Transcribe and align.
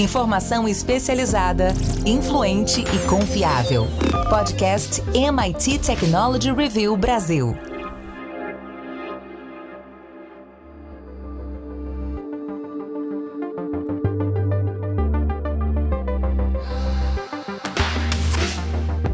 Informação 0.00 0.66
especializada, 0.66 1.74
influente 2.06 2.80
e 2.80 3.06
confiável. 3.06 3.86
Podcast 4.30 5.02
MIT 5.14 5.78
Technology 5.80 6.50
Review 6.50 6.96
Brasil. 6.96 7.54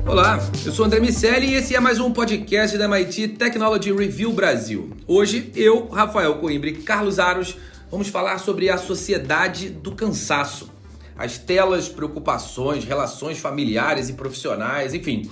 Olá, 0.07 0.39
eu 0.64 0.71
sou 0.71 0.84
André 0.84 1.00
Miceli 1.00 1.48
e 1.48 1.55
esse 1.55 1.75
é 1.75 1.80
mais 1.80 1.98
um 1.98 2.12
podcast 2.12 2.79
da 2.79 2.84
MIT 2.84 3.30
Technology 3.30 3.93
Review 3.93 4.32
Brasil. 4.32 4.93
Hoje, 5.05 5.50
eu, 5.57 5.89
Rafael 5.89 6.37
Coimbra 6.37 6.71
e 6.71 6.75
Carlos 6.75 7.18
Aros 7.18 7.57
vamos 7.91 8.07
falar 8.07 8.39
sobre 8.39 8.71
a 8.71 8.79
sociedade 8.79 9.68
do 9.68 9.91
cansaço. 9.91 10.75
As 11.17 11.39
telas, 11.39 11.89
preocupações, 11.89 12.85
relações 12.85 13.39
familiares 13.39 14.09
e 14.09 14.13
profissionais, 14.13 14.95
enfim. 14.95 15.31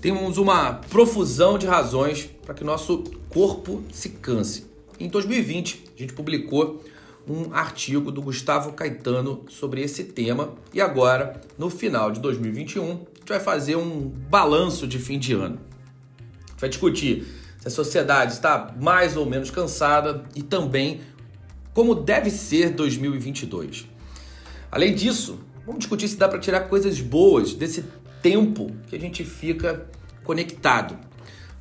Temos 0.00 0.36
uma 0.36 0.74
profusão 0.74 1.56
de 1.56 1.66
razões 1.66 2.28
para 2.44 2.54
que 2.54 2.62
nosso 2.62 3.04
corpo 3.30 3.82
se 3.92 4.10
canse. 4.10 4.66
Em 5.00 5.08
2020, 5.08 5.84
a 5.96 5.98
gente 5.98 6.12
publicou 6.12 6.84
um 7.26 7.54
artigo 7.54 8.12
do 8.12 8.20
Gustavo 8.20 8.72
Caetano 8.72 9.44
sobre 9.48 9.80
esse 9.80 10.04
tema 10.04 10.52
e 10.74 10.80
agora, 10.80 11.40
no 11.56 11.70
final 11.70 12.10
de 12.10 12.20
2021, 12.20 13.06
gente 13.24 13.28
vai 13.30 13.40
fazer 13.40 13.76
um 13.76 14.06
balanço 14.08 14.86
de 14.86 14.98
fim 14.98 15.18
de 15.18 15.32
ano. 15.32 15.58
A 15.58 16.50
gente 16.50 16.60
vai 16.60 16.68
discutir 16.68 17.26
se 17.58 17.66
a 17.66 17.70
sociedade 17.70 18.34
está 18.34 18.74
mais 18.78 19.16
ou 19.16 19.24
menos 19.24 19.50
cansada 19.50 20.22
e 20.36 20.42
também 20.42 21.00
como 21.72 21.94
deve 21.94 22.30
ser 22.30 22.70
2022. 22.70 23.86
Além 24.74 24.92
disso, 24.92 25.38
vamos 25.64 25.78
discutir 25.78 26.08
se 26.08 26.16
dá 26.16 26.26
para 26.26 26.40
tirar 26.40 26.62
coisas 26.62 27.00
boas 27.00 27.54
desse 27.54 27.84
tempo 28.20 28.72
que 28.88 28.96
a 28.96 28.98
gente 28.98 29.22
fica 29.22 29.86
conectado. 30.24 30.98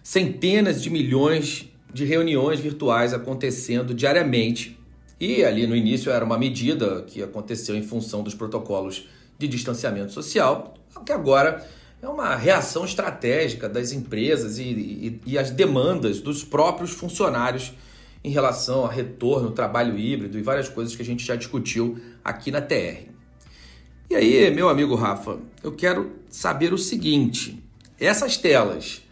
centenas 0.02 0.82
de 0.82 0.90
milhões 0.90 1.68
de 1.92 2.04
reuniões 2.04 2.58
virtuais 2.58 3.12
acontecendo 3.12 3.92
diariamente. 3.92 4.78
E 5.22 5.44
ali 5.44 5.68
no 5.68 5.76
início 5.76 6.10
era 6.10 6.24
uma 6.24 6.36
medida 6.36 7.02
que 7.02 7.22
aconteceu 7.22 7.76
em 7.76 7.82
função 7.84 8.24
dos 8.24 8.34
protocolos 8.34 9.06
de 9.38 9.46
distanciamento 9.46 10.10
social, 10.10 10.74
que 11.06 11.12
agora 11.12 11.64
é 12.02 12.08
uma 12.08 12.34
reação 12.34 12.84
estratégica 12.84 13.68
das 13.68 13.92
empresas 13.92 14.58
e, 14.58 14.64
e, 14.64 15.20
e 15.24 15.38
as 15.38 15.52
demandas 15.52 16.20
dos 16.20 16.42
próprios 16.42 16.90
funcionários 16.90 17.72
em 18.24 18.30
relação 18.30 18.84
a 18.84 18.90
retorno, 18.90 19.52
trabalho 19.52 19.96
híbrido 19.96 20.36
e 20.36 20.42
várias 20.42 20.68
coisas 20.68 20.96
que 20.96 21.02
a 21.02 21.04
gente 21.04 21.24
já 21.24 21.36
discutiu 21.36 22.00
aqui 22.24 22.50
na 22.50 22.60
TR. 22.60 23.06
E 24.10 24.16
aí, 24.16 24.50
meu 24.50 24.68
amigo 24.68 24.96
Rafa, 24.96 25.38
eu 25.62 25.70
quero 25.70 26.16
saber 26.28 26.72
o 26.72 26.78
seguinte: 26.78 27.62
essas 27.96 28.36
telas 28.36 29.02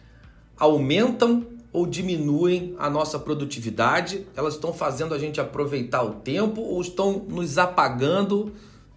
aumentam 0.57 1.47
ou 1.73 1.85
diminuem 1.85 2.75
a 2.77 2.89
nossa 2.89 3.17
produtividade? 3.17 4.25
Elas 4.35 4.55
estão 4.55 4.73
fazendo 4.73 5.13
a 5.13 5.19
gente 5.19 5.39
aproveitar 5.39 6.03
o 6.03 6.15
tempo 6.15 6.61
ou 6.61 6.81
estão 6.81 7.25
nos 7.29 7.57
apagando? 7.57 8.53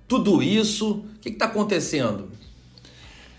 Tudo 0.07 0.43
isso, 0.43 1.05
o 1.17 1.19
que 1.21 1.31
está 1.31 1.47
acontecendo? 1.47 2.29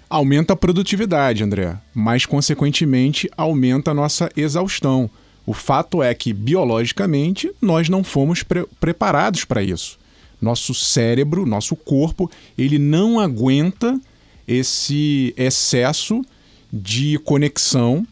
Aumenta 0.09 0.53
a 0.53 0.55
produtividade, 0.55 1.43
André, 1.43 1.77
mas 1.93 2.25
consequentemente 2.25 3.29
aumenta 3.35 3.91
a 3.91 3.93
nossa 3.93 4.29
exaustão. 4.35 5.09
O 5.45 5.53
fato 5.53 6.01
é 6.01 6.13
que, 6.13 6.33
biologicamente, 6.33 7.51
nós 7.61 7.89
não 7.89 8.03
fomos 8.03 8.41
pre 8.41 8.65
preparados 8.79 9.45
para 9.45 9.61
isso. 9.61 9.99
Nosso 10.41 10.73
cérebro, 10.73 11.45
nosso 11.45 11.75
corpo, 11.75 12.29
ele 12.57 12.79
não 12.79 13.19
aguenta 13.19 13.99
esse 14.47 15.33
excesso 15.37 16.23
de 16.71 17.17
conexão. 17.19 18.05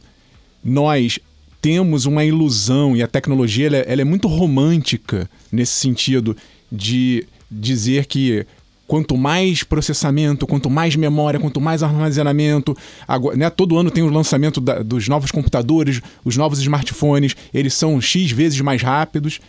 Nós 0.63 1.19
temos 1.61 2.05
uma 2.05 2.25
ilusão, 2.25 2.95
e 2.95 3.01
a 3.01 3.07
tecnologia 3.07 3.67
ela, 3.67 3.77
é, 3.77 3.85
ela 3.87 4.01
é 4.01 4.05
muito 4.05 4.27
romântica 4.27 5.29
nesse 5.51 5.73
sentido 5.73 6.35
de 6.71 7.25
dizer 7.49 8.05
que 8.05 8.45
quanto 8.87 9.17
mais 9.17 9.63
processamento, 9.63 10.45
quanto 10.45 10.69
mais 10.69 10.95
memória, 10.95 11.39
quanto 11.39 11.61
mais 11.61 11.81
armazenamento. 11.81 12.77
Agora, 13.07 13.35
né, 13.35 13.49
todo 13.49 13.77
ano 13.77 13.89
tem 13.89 14.03
o 14.03 14.09
lançamento 14.09 14.59
da, 14.59 14.83
dos 14.83 15.07
novos 15.07 15.31
computadores, 15.31 16.01
os 16.23 16.35
novos 16.37 16.59
smartphones, 16.59 17.35
eles 17.53 17.73
são 17.73 17.99
X 18.01 18.31
vezes 18.31 18.59
mais 18.61 18.81
rápidos. 18.81 19.39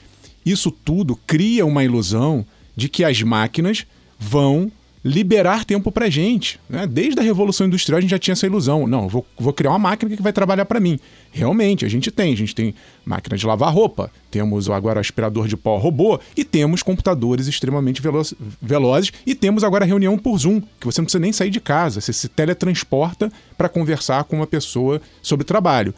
Isso 0.46 0.70
tudo 0.70 1.18
cria 1.26 1.66
uma 1.66 1.84
ilusão 1.84 2.46
de 2.76 2.88
que 2.88 3.04
as 3.04 3.22
máquinas 3.22 3.84
vão 4.18 4.70
liberar 5.04 5.66
tempo 5.66 5.92
para 5.92 6.08
gente. 6.08 6.58
Né? 6.68 6.86
Desde 6.86 7.20
a 7.20 7.22
Revolução 7.22 7.66
Industrial 7.66 7.98
a 7.98 8.00
gente 8.00 8.10
já 8.10 8.18
tinha 8.18 8.32
essa 8.32 8.46
ilusão. 8.46 8.86
Não, 8.86 9.06
vou, 9.06 9.26
vou 9.38 9.52
criar 9.52 9.70
uma 9.70 9.78
máquina 9.78 10.16
que 10.16 10.22
vai 10.22 10.32
trabalhar 10.32 10.64
para 10.64 10.80
mim. 10.80 10.98
Realmente, 11.30 11.84
a 11.84 11.88
gente 11.88 12.10
tem. 12.10 12.32
A 12.32 12.36
gente 12.36 12.54
tem 12.54 12.74
máquina 13.04 13.36
de 13.36 13.46
lavar 13.46 13.72
roupa, 13.72 14.10
temos 14.30 14.70
agora 14.70 15.00
aspirador 15.00 15.46
de 15.46 15.56
pó 15.58 15.76
robô 15.76 16.18
e 16.34 16.42
temos 16.42 16.82
computadores 16.82 17.46
extremamente 17.46 18.00
velo 18.00 18.22
velozes 18.62 19.12
e 19.26 19.34
temos 19.34 19.62
agora 19.62 19.84
reunião 19.84 20.16
por 20.16 20.38
Zoom, 20.38 20.62
que 20.80 20.86
você 20.86 21.02
não 21.02 21.04
precisa 21.04 21.20
nem 21.20 21.32
sair 21.32 21.50
de 21.50 21.60
casa, 21.60 22.00
você 22.00 22.12
se 22.12 22.28
teletransporta 22.28 23.30
para 23.58 23.68
conversar 23.68 24.24
com 24.24 24.36
uma 24.36 24.46
pessoa 24.46 25.02
sobre 25.20 25.44
trabalho. 25.44 25.92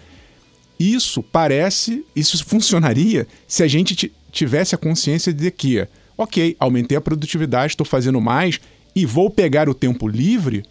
Isso 0.80 1.22
parece, 1.22 2.04
isso 2.14 2.44
funcionaria 2.44 3.26
se 3.46 3.62
a 3.62 3.68
gente 3.68 4.12
tivesse 4.32 4.74
a 4.74 4.78
consciência 4.78 5.32
de 5.32 5.50
que 5.50 5.86
ok, 6.18 6.56
aumentei 6.58 6.96
a 6.96 7.00
produtividade, 7.00 7.72
estou 7.72 7.86
fazendo 7.86 8.20
mais 8.20 8.60
e 8.96 9.04
vou 9.04 9.28
pegar 9.28 9.68
o 9.68 9.74
tempo 9.74 10.08
livre 10.08 10.64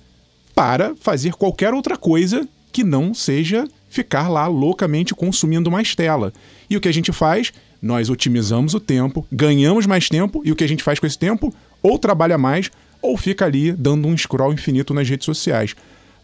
para 0.55 0.95
fazer 0.95 1.33
qualquer 1.33 1.75
outra 1.75 1.95
coisa 1.95 2.47
que 2.71 2.83
não 2.83 3.13
seja 3.13 3.67
ficar 3.87 4.27
lá 4.27 4.47
loucamente 4.47 5.13
consumindo 5.13 5.69
mais 5.69 5.93
tela. 5.95 6.33
E 6.67 6.75
o 6.75 6.81
que 6.81 6.89
a 6.89 6.93
gente 6.93 7.11
faz? 7.13 7.53
Nós 7.79 8.09
otimizamos 8.09 8.73
o 8.73 8.79
tempo, 8.79 9.25
ganhamos 9.31 9.85
mais 9.85 10.09
tempo 10.09 10.41
e 10.43 10.51
o 10.51 10.55
que 10.55 10.63
a 10.63 10.67
gente 10.67 10.83
faz 10.83 10.99
com 10.99 11.05
esse 11.05 11.19
tempo? 11.19 11.53
Ou 11.83 11.99
trabalha 11.99 12.37
mais 12.37 12.71
ou 13.01 13.15
fica 13.15 13.45
ali 13.45 13.71
dando 13.71 14.07
um 14.07 14.17
scroll 14.17 14.51
infinito 14.51 14.91
nas 14.91 15.07
redes 15.07 15.25
sociais. 15.25 15.75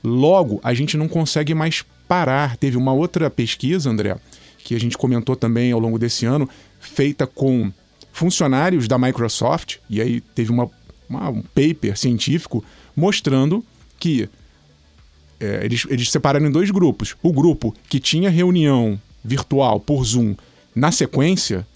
Logo, 0.03 0.59
a 0.63 0.73
gente 0.73 0.97
não 0.97 1.07
consegue 1.07 1.53
mais 1.53 1.85
parar. 2.07 2.57
Teve 2.57 2.77
uma 2.77 2.91
outra 2.91 3.29
pesquisa, 3.29 3.87
André, 3.87 4.17
que 4.63 4.73
a 4.73 4.79
gente 4.79 4.97
comentou 4.97 5.35
também 5.35 5.71
ao 5.71 5.79
longo 5.79 5.99
desse 5.99 6.25
ano, 6.25 6.49
feita 6.79 7.27
com 7.27 7.71
funcionários 8.11 8.87
da 8.87 8.97
Microsoft, 8.97 9.77
e 9.89 10.01
aí 10.01 10.19
teve 10.19 10.51
uma, 10.51 10.69
uma 11.11 11.29
um 11.29 11.41
paper 11.41 11.97
científico 11.97 12.63
mostrando 12.95 13.63
que 13.99 14.29
é, 15.39 15.65
eles, 15.65 15.85
eles 15.89 16.09
separaram 16.09 16.47
em 16.47 16.51
dois 16.51 16.71
grupos. 16.71 17.15
O 17.21 17.31
grupo 17.31 17.75
que 17.89 17.99
tinha 17.99 18.29
reunião 18.29 18.99
virtual 19.23 19.79
por 19.79 20.03
Zoom 20.03 20.35
na 20.75 20.91
sequência, 20.91 21.67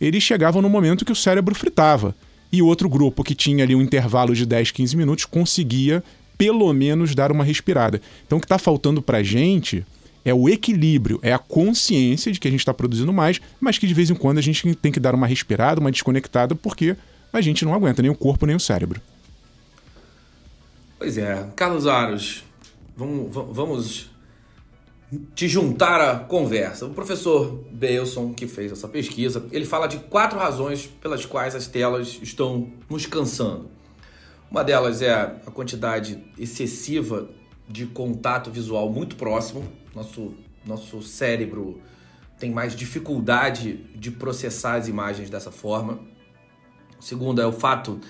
eles 0.00 0.22
chegavam 0.22 0.62
no 0.62 0.68
momento 0.68 1.04
que 1.04 1.12
o 1.12 1.16
cérebro 1.16 1.54
fritava. 1.54 2.14
e 2.52 2.62
outro 2.62 2.88
grupo 2.88 3.24
que 3.24 3.34
tinha 3.34 3.64
ali 3.64 3.74
um 3.74 3.82
intervalo 3.82 4.32
de 4.32 4.46
10, 4.46 4.70
15 4.70 4.96
minutos 4.96 5.24
conseguia 5.24 6.04
pelo 6.38 6.72
menos 6.72 7.14
dar 7.14 7.32
uma 7.32 7.42
respirada. 7.42 8.00
Então 8.26 8.38
o 8.38 8.40
que 8.40 8.44
está 8.44 8.58
faltando 8.58 9.02
para 9.02 9.18
a 9.18 9.22
gente 9.22 9.84
é 10.24 10.32
o 10.32 10.48
equilíbrio, 10.48 11.18
é 11.22 11.32
a 11.32 11.38
consciência 11.38 12.32
de 12.32 12.40
que 12.40 12.48
a 12.48 12.50
gente 12.50 12.60
está 12.60 12.72
produzindo 12.72 13.12
mais, 13.12 13.40
mas 13.60 13.76
que 13.76 13.86
de 13.86 13.94
vez 13.94 14.08
em 14.08 14.14
quando 14.14 14.38
a 14.38 14.42
gente 14.42 14.74
tem 14.76 14.92
que 14.92 15.00
dar 15.00 15.14
uma 15.14 15.26
respirada, 15.26 15.80
uma 15.80 15.90
desconectada, 15.90 16.54
porque 16.54 16.96
a 17.36 17.40
gente 17.40 17.64
não 17.64 17.74
aguenta 17.74 18.02
nem 18.02 18.10
o 18.10 18.14
corpo 18.14 18.46
nem 18.46 18.56
o 18.56 18.60
cérebro. 18.60 19.00
Pois 20.98 21.18
é, 21.18 21.48
Carlos 21.56 21.86
Aros, 21.86 22.44
vamos, 22.96 23.30
vamos 23.32 24.10
te 25.34 25.48
juntar 25.48 26.00
à 26.00 26.18
conversa. 26.18 26.86
O 26.86 26.90
professor 26.90 27.62
Belson, 27.70 28.32
que 28.32 28.46
fez 28.46 28.72
essa 28.72 28.88
pesquisa, 28.88 29.44
ele 29.52 29.64
fala 29.64 29.86
de 29.86 29.98
quatro 29.98 30.38
razões 30.38 30.86
pelas 30.86 31.24
quais 31.24 31.54
as 31.54 31.66
telas 31.66 32.18
estão 32.22 32.72
nos 32.88 33.06
cansando. 33.06 33.68
Uma 34.50 34.62
delas 34.62 35.02
é 35.02 35.12
a 35.12 35.50
quantidade 35.50 36.22
excessiva 36.38 37.28
de 37.68 37.86
contato 37.86 38.50
visual 38.50 38.90
muito 38.90 39.16
próximo. 39.16 39.64
Nosso, 39.94 40.34
nosso 40.64 41.02
cérebro 41.02 41.80
tem 42.38 42.50
mais 42.50 42.74
dificuldade 42.74 43.78
de 43.94 44.10
processar 44.10 44.74
as 44.74 44.88
imagens 44.88 45.30
dessa 45.30 45.50
forma. 45.50 46.00
Segundo 47.00 47.40
é 47.40 47.46
o 47.46 47.52
fato 47.52 48.00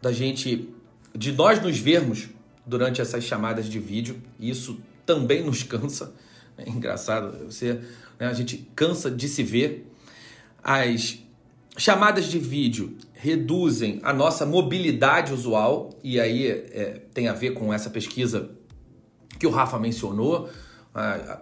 da 0.00 0.12
gente, 0.12 0.68
de 1.14 1.32
nós 1.32 1.60
nos 1.62 1.78
vermos 1.78 2.28
durante 2.64 3.00
essas 3.00 3.24
chamadas 3.24 3.66
de 3.66 3.78
vídeo. 3.78 4.22
Isso 4.38 4.80
também 5.04 5.44
nos 5.44 5.62
cansa. 5.62 6.14
É 6.56 6.68
engraçado, 6.70 7.46
você, 7.46 7.80
né, 8.18 8.26
a 8.26 8.32
gente 8.32 8.68
cansa 8.74 9.10
de 9.10 9.28
se 9.28 9.42
ver. 9.42 9.90
As 10.62 11.18
chamadas 11.76 12.26
de 12.26 12.38
vídeo 12.38 12.96
reduzem 13.14 14.00
a 14.02 14.12
nossa 14.12 14.44
mobilidade 14.44 15.32
usual, 15.32 15.90
e 16.02 16.20
aí 16.20 16.46
é, 16.48 17.02
tem 17.12 17.28
a 17.28 17.32
ver 17.32 17.52
com 17.52 17.72
essa 17.72 17.90
pesquisa 17.90 18.50
que 19.38 19.46
o 19.46 19.50
Rafa 19.50 19.78
mencionou, 19.78 20.48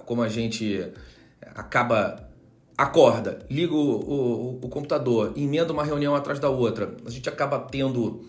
como 0.05 0.23
a 0.23 0.29
gente 0.29 0.93
acaba 1.55 2.26
acorda, 2.77 3.45
liga 3.51 3.73
o, 3.73 3.79
o, 3.79 4.61
o, 4.63 4.69
computador, 4.69 5.33
emenda 5.37 5.73
uma 5.73 5.85
reunião 5.85 6.15
atrás 6.15 6.39
da 6.39 6.51
outra, 6.51 6.97
a 7.07 7.11
gente 7.11 7.29
acaba 7.29 7.59
tendo 7.59 8.25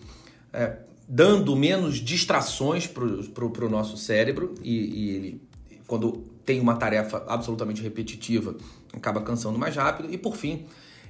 é, 0.52 0.78
dando 1.06 1.54
menos 1.54 1.96
distrações 1.96 2.86
para 2.86 3.64
o 3.64 3.68
nosso 3.68 3.96
cérebro 3.96 4.54
e, 4.62 4.72
e, 4.72 5.10
ele 5.10 5.48
quando 5.86 6.24
tem 6.44 6.60
uma 6.60 6.76
tarefa 6.76 7.24
absolutamente 7.26 7.82
repetitiva 7.82 8.54
acaba 8.92 9.20
cansando 9.22 9.58
mais 9.58 9.74
rápido 9.74 10.12
e 10.12 10.18
por 10.18 10.36
fim 10.36 10.66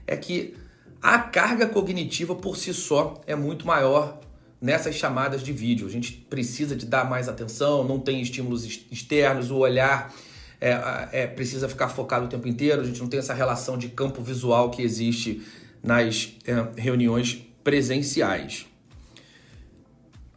é 0.07 0.17
que 0.17 0.55
a 1.01 1.19
carga 1.19 1.67
cognitiva 1.67 2.35
por 2.35 2.57
si 2.57 2.75
só 2.75 3.21
é 3.27 3.37
muito 3.37 3.67
maior 3.67 4.21
nessas 4.61 4.97
chamadas 4.97 5.43
de 5.43 5.53
vídeo. 5.53 5.87
A 5.87 5.91
gente 5.91 6.13
precisa 6.13 6.75
de 6.75 6.85
dar 6.85 7.09
mais 7.09 7.29
atenção, 7.29 7.85
não 7.85 8.01
tem 8.01 8.21
estímulos 8.21 8.65
externos, 8.91 9.51
o 9.51 9.59
olhar 9.59 10.13
é, 10.61 11.09
é, 11.13 11.27
precisa 11.27 11.69
ficar 11.69 11.89
focado 11.89 12.27
o 12.27 12.29
tempo 12.29 12.49
inteiro, 12.49 12.81
a 12.81 12.85
gente 12.85 13.01
não 13.01 13.09
tem 13.09 13.19
essa 13.19 13.35
relação 13.35 13.79
de 13.79 13.89
campo 13.89 14.23
visual 14.23 14.71
que 14.71 14.83
existe 14.83 15.43
nas 15.83 16.35
é, 16.47 16.81
reuniões 16.81 17.47
presenciais. 17.63 18.67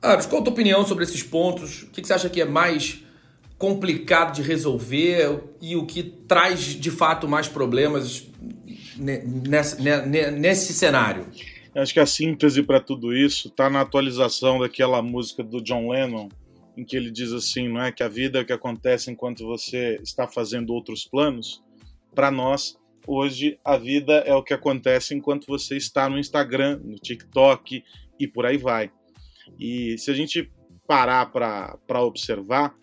Aros, 0.02 0.26
qual 0.26 0.42
a 0.42 0.44
tua 0.44 0.54
opinião 0.54 0.86
sobre 0.86 1.04
esses 1.04 1.22
pontos? 1.22 1.84
O 1.84 1.88
que 1.88 2.06
você 2.06 2.14
acha 2.14 2.30
que 2.30 2.42
é 2.42 2.46
mais 2.46 3.04
complicado 3.58 4.34
de 4.34 4.42
resolver 4.42 5.40
e 5.62 5.76
o 5.76 5.86
que 5.86 6.02
traz 6.02 6.60
de 6.60 6.90
fato 6.90 7.28
mais 7.28 7.48
problemas 7.48 8.28
nesse, 8.98 9.80
nesse 10.32 10.74
cenário? 10.74 11.28
Acho 11.76 11.94
que 11.94 12.00
a 12.00 12.06
síntese 12.06 12.64
para 12.64 12.80
tudo 12.80 13.16
isso 13.16 13.48
está 13.48 13.70
na 13.70 13.82
atualização 13.82 14.60
daquela 14.60 15.02
música 15.02 15.44
do 15.44 15.62
John 15.62 15.92
Lennon, 15.92 16.28
em 16.76 16.84
que 16.84 16.96
ele 16.96 17.12
diz 17.12 17.32
assim, 17.32 17.68
não 17.68 17.82
é 17.82 17.92
que 17.92 18.04
a 18.04 18.08
vida 18.08 18.40
é 18.40 18.42
o 18.42 18.46
que 18.46 18.54
acontece 18.54 19.12
enquanto 19.12 19.46
você 19.46 20.00
está 20.02 20.28
fazendo 20.28 20.74
outros 20.74 21.06
planos. 21.06 21.64
Para 22.14 22.32
nós, 22.32 22.78
hoje 23.06 23.60
a 23.64 23.78
vida 23.78 24.14
é 24.20 24.34
o 24.34 24.44
que 24.44 24.54
acontece 24.54 25.14
enquanto 25.14 25.48
você 25.48 25.76
está 25.78 26.10
no 26.10 26.18
Instagram, 26.18 26.80
no 26.84 26.96
TikTok 26.96 27.84
e 28.20 28.28
por 28.28 28.46
aí 28.46 28.58
vai. 28.58 28.92
E 29.60 29.98
se 29.98 30.12
a 30.12 30.14
gente 30.14 30.52
parar 30.88 31.28
para 31.28 32.02
observar, 32.02 32.76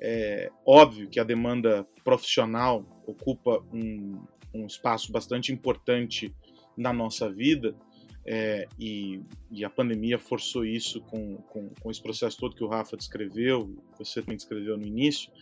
é 0.00 0.50
óbvio 0.64 1.08
que 1.08 1.20
a 1.20 1.24
demanda 1.24 1.86
profissional 2.04 3.02
ocupa 3.06 3.62
um, 3.72 4.22
um 4.54 4.66
espaço 4.66 5.12
bastante 5.12 5.52
importante 5.52 6.34
na 6.76 6.92
nossa 6.92 7.30
vida, 7.30 7.74
é, 8.32 8.68
e, 8.78 9.20
e, 9.50 9.64
a 9.64 9.68
pandemia 9.68 10.16
forçou 10.16 10.64
isso 10.64 11.00
com, 11.00 11.38
com, 11.48 11.68
com, 11.80 11.90
esse 11.90 12.00
processo 12.00 12.38
todo 12.38 12.54
que 12.54 12.62
o 12.62 12.68
Rafa 12.68 12.96
descreveu, 12.96 13.76
você 13.98 14.20
também 14.20 14.36
descreveu 14.36 14.78
no 14.78 14.86
início, 14.86 15.32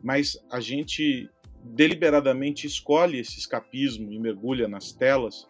mas 0.00 0.38
a 0.48 0.60
gente 0.60 1.28
deliberadamente 1.64 2.64
escolhe 2.64 3.18
esse 3.18 3.36
escapismo 3.36 4.12
e 4.12 4.18
mergulha 4.20 4.68
nas 4.68 4.92
telas 4.92 5.48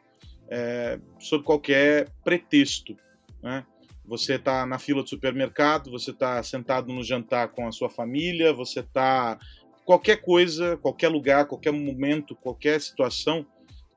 é, 0.48 0.98
sob 1.20 1.44
qualquer 1.44 2.08
pretexto. 2.24 2.96
Né? 3.42 3.66
Você 4.06 4.36
está 4.36 4.64
na 4.64 4.78
fila 4.78 5.02
do 5.02 5.08
supermercado, 5.10 5.90
você 5.90 6.12
está 6.12 6.42
sentado 6.42 6.90
no 6.90 7.04
jantar 7.04 7.48
com 7.48 7.68
a 7.68 7.72
sua 7.72 7.90
família, 7.90 8.54
você 8.54 8.80
está 8.80 9.38
qualquer 9.84 10.22
coisa, 10.22 10.78
qualquer 10.78 11.08
lugar, 11.08 11.44
qualquer 11.44 11.72
momento, 11.72 12.34
qualquer 12.34 12.80
situação 12.80 13.46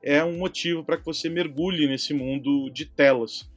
é 0.02 0.24
um 0.24 0.38
motivo 0.38 0.84
para 0.84 0.96
que 0.96 1.04
você 1.04 1.28
mergulhe 1.28 1.86
nesse 1.86 2.14
mundo 2.14 2.70
de 2.70 2.86
telas. 2.86 3.48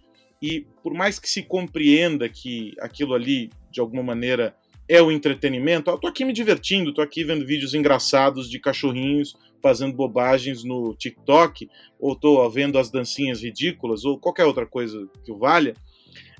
E 0.41 0.67
por 0.81 0.93
mais 0.93 1.19
que 1.19 1.29
se 1.29 1.43
compreenda 1.43 2.27
que 2.27 2.73
aquilo 2.79 3.13
ali, 3.13 3.49
de 3.71 3.79
alguma 3.79 4.03
maneira, 4.03 4.55
é 4.87 5.01
o 5.01 5.11
entretenimento, 5.11 5.89
eu 5.89 5.97
tô 5.97 6.07
aqui 6.07 6.25
me 6.25 6.33
divertindo, 6.33 6.93
tô 6.93 7.01
aqui 7.01 7.23
vendo 7.23 7.45
vídeos 7.45 7.73
engraçados 7.73 8.49
de 8.49 8.59
cachorrinhos 8.59 9.35
fazendo 9.61 9.95
bobagens 9.95 10.65
no 10.65 10.93
TikTok, 10.93 11.69
ou 11.97 12.17
tô 12.17 12.49
vendo 12.49 12.77
as 12.77 12.91
dancinhas 12.91 13.41
ridículas, 13.41 14.03
ou 14.03 14.19
qualquer 14.19 14.43
outra 14.43 14.65
coisa 14.65 15.07
que 15.23 15.31
o 15.31 15.37
valha, 15.37 15.73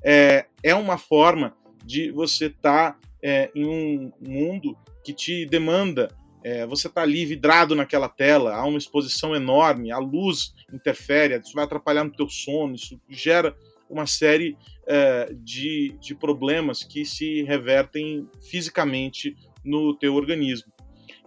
é, 0.04 0.46
é 0.62 0.76
uma 0.76 0.98
forma 0.98 1.56
de 1.86 2.12
você 2.12 2.48
estar 2.48 2.94
tá, 2.94 3.00
é, 3.24 3.50
em 3.56 3.66
um 3.66 4.12
mundo 4.20 4.78
que 5.06 5.14
te 5.14 5.46
demanda 5.46 6.10
é, 6.44 6.66
você 6.66 6.88
está 6.88 7.02
ali 7.02 7.26
vidrado 7.26 7.74
naquela 7.74 8.10
tela, 8.10 8.54
há 8.54 8.66
uma 8.66 8.78
exposição 8.78 9.34
enorme, 9.34 9.92
a 9.92 9.98
luz 9.98 10.54
interfere, 10.72 11.40
isso 11.40 11.54
vai 11.54 11.64
atrapalhar 11.64 12.04
no 12.04 12.12
teu 12.12 12.28
sono, 12.28 12.76
isso 12.76 13.00
gera 13.10 13.56
uma 13.90 14.06
série 14.06 14.58
é, 14.86 15.34
de, 15.34 15.96
de 16.02 16.14
problemas 16.14 16.84
que 16.84 17.06
se 17.06 17.44
revertem 17.44 18.28
fisicamente 18.42 19.38
no 19.64 19.96
teu 19.96 20.16
organismo. 20.16 20.72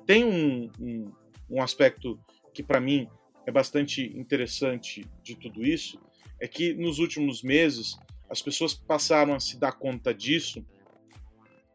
Tem 0.05 0.25
um, 0.25 0.71
um, 0.79 1.13
um 1.51 1.63
aspecto 1.63 2.21
que 2.53 2.63
para 2.63 2.81
mim 2.81 3.09
é 3.47 3.51
bastante 3.51 4.03
interessante 4.19 5.07
de 5.23 5.35
tudo 5.37 5.65
isso, 5.65 5.99
é 6.39 6.47
que 6.47 6.75
nos 6.75 6.99
últimos 6.99 7.43
meses 7.43 7.97
as 8.29 8.43
pessoas 8.43 8.75
passaram 8.75 9.35
a 9.35 9.41
se 9.41 9.59
dar 9.59 9.73
conta 9.73 10.13
disso 10.13 10.65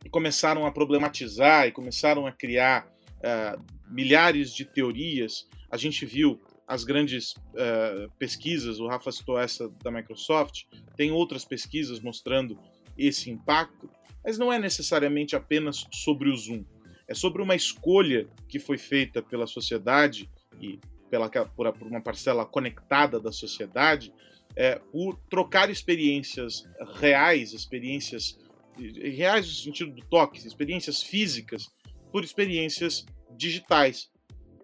e 0.05 0.09
começaram 0.09 0.65
a 0.65 0.71
problematizar 0.71 1.67
e 1.67 1.71
começaram 1.71 2.27
a 2.27 2.31
criar 2.31 2.91
uh, 3.21 3.61
milhares 3.87 4.53
de 4.53 4.65
teorias. 4.65 5.47
A 5.69 5.77
gente 5.77 6.05
viu 6.05 6.41
as 6.67 6.83
grandes 6.83 7.33
uh, 7.33 8.09
pesquisas, 8.17 8.79
o 8.79 8.87
Rafa 8.87 9.11
citou 9.11 9.37
essa 9.37 9.69
da 9.83 9.91
Microsoft, 9.91 10.63
tem 10.95 11.11
outras 11.11 11.43
pesquisas 11.43 11.99
mostrando 11.99 12.57
esse 12.97 13.29
impacto, 13.29 13.89
mas 14.23 14.37
não 14.37 14.51
é 14.51 14.59
necessariamente 14.59 15.35
apenas 15.35 15.85
sobre 15.91 16.29
o 16.29 16.35
Zoom. 16.35 16.63
É 17.07 17.13
sobre 17.13 17.41
uma 17.41 17.55
escolha 17.55 18.27
que 18.47 18.59
foi 18.59 18.77
feita 18.77 19.21
pela 19.21 19.45
sociedade 19.45 20.29
e 20.61 20.79
pela, 21.09 21.29
por, 21.29 21.71
por 21.73 21.87
uma 21.87 22.01
parcela 22.01 22.45
conectada 22.45 23.19
da 23.19 23.31
sociedade 23.33 24.13
é, 24.55 24.75
por 24.75 25.19
trocar 25.29 25.69
experiências 25.69 26.67
reais, 26.99 27.53
experiências 27.53 28.39
reais 28.77 29.45
no 29.47 29.53
sentido 29.53 29.91
do 29.91 30.05
toque, 30.05 30.45
experiências 30.45 31.03
físicas, 31.03 31.69
por 32.11 32.23
experiências 32.23 33.05
digitais. 33.35 34.09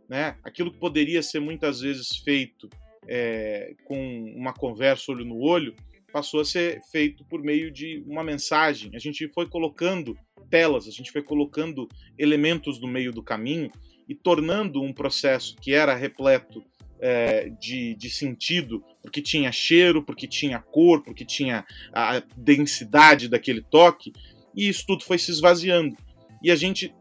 Né? 0.10 0.38
Aquilo 0.44 0.72
que 0.72 0.80
poderia 0.80 1.22
ser 1.22 1.40
muitas 1.40 1.82
vezes 1.82 2.18
feito 2.18 2.70
é, 3.08 3.76
com 3.86 4.34
uma 4.36 4.54
conversa 4.54 5.12
olho 5.12 5.26
no 5.26 5.40
olho, 5.40 5.76
passou 6.12 6.40
a 6.40 6.46
ser 6.46 6.82
feito 6.92 7.24
por 7.26 7.42
meio 7.42 7.72
de 7.72 8.04
uma 8.08 8.24
mensagem. 8.24 8.92
A 8.96 9.00
gente 9.00 9.28
foi 9.30 9.48
colocando 9.48 10.18
telas, 10.50 10.88
a 10.88 10.92
gente 10.92 11.12
foi 11.12 11.22
colocando 11.22 11.88
elementos 12.18 12.80
no 12.80 12.88
meio 12.88 13.12
do 13.12 13.22
caminho 13.22 13.72
e 14.08 14.16
tornando 14.16 14.82
um 14.82 14.94
processo 14.94 15.56
que 15.58 15.74
era 15.74 15.94
repleto 15.94 16.64
é, 17.00 17.50
de, 17.50 17.94
de 17.96 18.10
sentido, 18.10 18.84
porque 19.02 19.22
tinha 19.22 19.52
cheiro, 19.52 20.04
porque 20.04 20.28
tinha 20.28 20.60
cor, 20.60 21.04
porque 21.04 21.26
tinha 21.26 21.66
a 21.94 22.24
densidade 22.36 23.28
daquele 23.28 23.62
toque, 23.62 24.14
e 24.56 24.68
isso 24.68 24.86
tudo 24.88 25.04
foi 25.04 25.18
se 25.18 25.32
esvaziando. 25.32 25.96
E 26.42 26.52
a 26.52 26.56
gente 26.56 26.94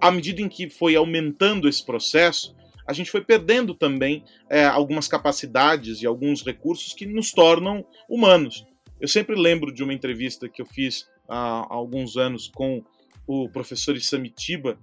à 0.00 0.10
medida 0.10 0.40
em 0.40 0.48
que 0.48 0.68
foi 0.68 0.96
aumentando 0.96 1.68
esse 1.68 1.84
processo, 1.84 2.54
a 2.86 2.92
gente 2.92 3.10
foi 3.10 3.22
perdendo 3.22 3.74
também 3.74 4.24
é, 4.50 4.64
algumas 4.64 5.08
capacidades 5.08 6.02
e 6.02 6.06
alguns 6.06 6.44
recursos 6.44 6.92
que 6.92 7.06
nos 7.06 7.32
tornam 7.32 7.84
humanos. 8.08 8.64
Eu 9.00 9.08
sempre 9.08 9.34
lembro 9.34 9.72
de 9.72 9.82
uma 9.82 9.94
entrevista 9.94 10.48
que 10.48 10.60
eu 10.60 10.66
fiz 10.66 11.08
há 11.28 11.66
alguns 11.68 12.16
anos 12.16 12.48
com 12.48 12.84
o 13.26 13.48
professor 13.48 13.96
Isamitiba 13.96 14.78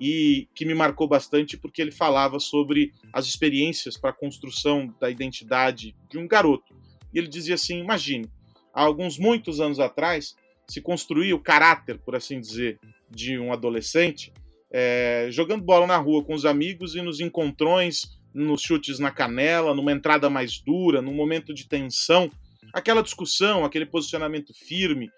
e 0.00 0.48
que 0.54 0.64
me 0.64 0.74
marcou 0.74 1.06
bastante 1.06 1.56
porque 1.56 1.80
ele 1.80 1.92
falava 1.92 2.40
sobre 2.40 2.92
as 3.12 3.26
experiências 3.26 3.96
para 3.96 4.10
a 4.10 4.14
construção 4.14 4.92
da 4.98 5.10
identidade 5.10 5.94
de 6.10 6.18
um 6.18 6.26
garoto. 6.26 6.74
E 7.12 7.18
ele 7.18 7.28
dizia 7.28 7.54
assim: 7.54 7.78
imagine, 7.78 8.28
há 8.72 8.82
alguns 8.82 9.18
muitos 9.18 9.60
anos 9.60 9.78
atrás, 9.78 10.34
se 10.66 10.80
construía 10.80 11.36
o 11.36 11.42
caráter, 11.42 11.98
por 11.98 12.16
assim 12.16 12.40
dizer, 12.40 12.80
de 13.10 13.38
um 13.38 13.52
adolescente 13.52 14.32
é, 14.72 15.28
jogando 15.30 15.62
bola 15.62 15.86
na 15.86 15.98
rua 15.98 16.24
com 16.24 16.34
os 16.34 16.46
amigos 16.46 16.94
e 16.94 17.02
nos 17.02 17.20
encontrões, 17.20 18.18
nos 18.32 18.62
chutes 18.62 18.98
na 18.98 19.10
canela, 19.10 19.74
numa 19.74 19.92
entrada 19.92 20.30
mais 20.30 20.58
dura, 20.58 21.02
num 21.02 21.14
momento 21.14 21.52
de 21.52 21.68
tensão, 21.68 22.30
aquela 22.72 23.02
discussão, 23.02 23.64
aquele 23.64 23.84
posicionamento 23.84 24.54
firme, 24.54 25.10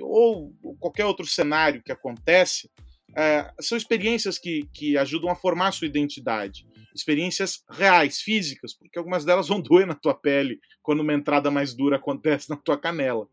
ou 0.00 0.52
qualquer 0.80 1.04
outro 1.04 1.24
cenário 1.24 1.82
que 1.82 1.92
acontece, 1.92 2.68
é, 3.16 3.50
são 3.60 3.78
experiências 3.78 4.38
que, 4.38 4.68
que 4.74 4.98
ajudam 4.98 5.30
a 5.30 5.36
formar 5.36 5.68
a 5.68 5.72
sua 5.72 5.86
identidade. 5.86 6.66
Experiências 6.94 7.62
reais, 7.70 8.20
físicas, 8.20 8.74
porque 8.74 8.98
algumas 8.98 9.24
delas 9.24 9.48
vão 9.48 9.60
doer 9.62 9.86
na 9.86 9.94
tua 9.94 10.14
pele 10.14 10.58
quando 10.82 11.00
uma 11.00 11.14
entrada 11.14 11.50
mais 11.50 11.74
dura 11.74 11.96
acontece 11.96 12.50
na 12.50 12.56
tua 12.56 12.76
canela. 12.76 13.28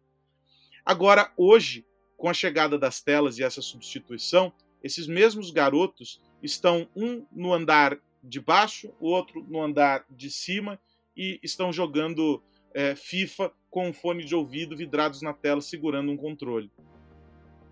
Agora, 0.86 1.32
hoje, 1.36 1.86
com 2.16 2.30
a 2.30 2.34
chegada 2.34 2.78
das 2.78 3.02
telas 3.02 3.40
e 3.40 3.44
essa 3.44 3.62
substituição, 3.62 4.54
esses 4.84 5.08
mesmos 5.08 5.50
garotos 5.50 6.22
estão 6.42 6.88
um 6.96 7.26
no 7.32 7.54
andar 7.54 7.98
de 8.22 8.40
baixo, 8.40 8.94
o 9.00 9.08
outro 9.08 9.44
no 9.50 9.62
andar 9.62 10.06
de 10.10 10.30
cima 10.30 10.80
e 11.16 11.40
estão 11.42 11.72
jogando 11.72 12.44
é, 12.74 12.96
FIFA 12.96 13.52
com 13.70 13.90
um 13.90 13.94
fone 13.94 14.24
de 14.24 14.36
ouvido 14.36 14.76
vidrados 14.76 15.22
na 15.22 15.34
tela 15.34 15.62
segurando 15.62 16.12
um 16.12 16.18
controle. 16.18 16.72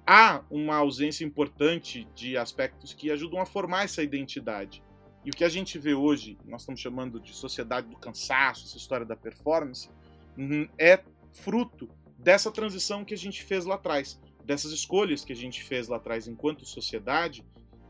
Há 0.06 0.44
uma 0.50 0.78
ausência 0.78 1.24
importante 1.24 2.08
de 2.16 2.38
aspectos 2.38 2.94
que 2.94 3.12
ajudam 3.12 3.40
a 3.40 3.46
formar 3.46 3.84
essa 3.84 4.02
identidade. 4.02 4.84
E 5.24 5.30
o 5.30 5.34
que 5.34 5.44
a 5.44 5.50
gente 5.50 5.78
vê 5.78 5.94
hoje, 5.94 6.38
nós 6.46 6.62
estamos 6.62 6.82
chamando 6.82 7.20
de 7.20 7.34
sociedade 7.34 7.88
do 7.88 7.98
cansaço, 7.98 8.66
essa 8.66 8.78
história 8.78 9.06
da 9.06 9.16
performance, 9.16 9.90
uhum, 10.38 10.68
é 10.78 11.04
fruto 11.32 11.88
dessa 12.18 12.52
transição 12.52 13.06
que 13.06 13.14
a 13.14 13.18
gente 13.18 13.44
fez 13.44 13.66
lá 13.66 13.76
atrás 13.76 14.20
dessas 14.46 14.72
escolhas 14.72 15.24
que 15.24 15.34
a 15.34 15.36
gente 15.36 15.64
fez 15.64 15.88
lá 15.88 15.98
atrás 15.98 16.28
enquanto 16.28 16.66
sociedade 16.66 17.46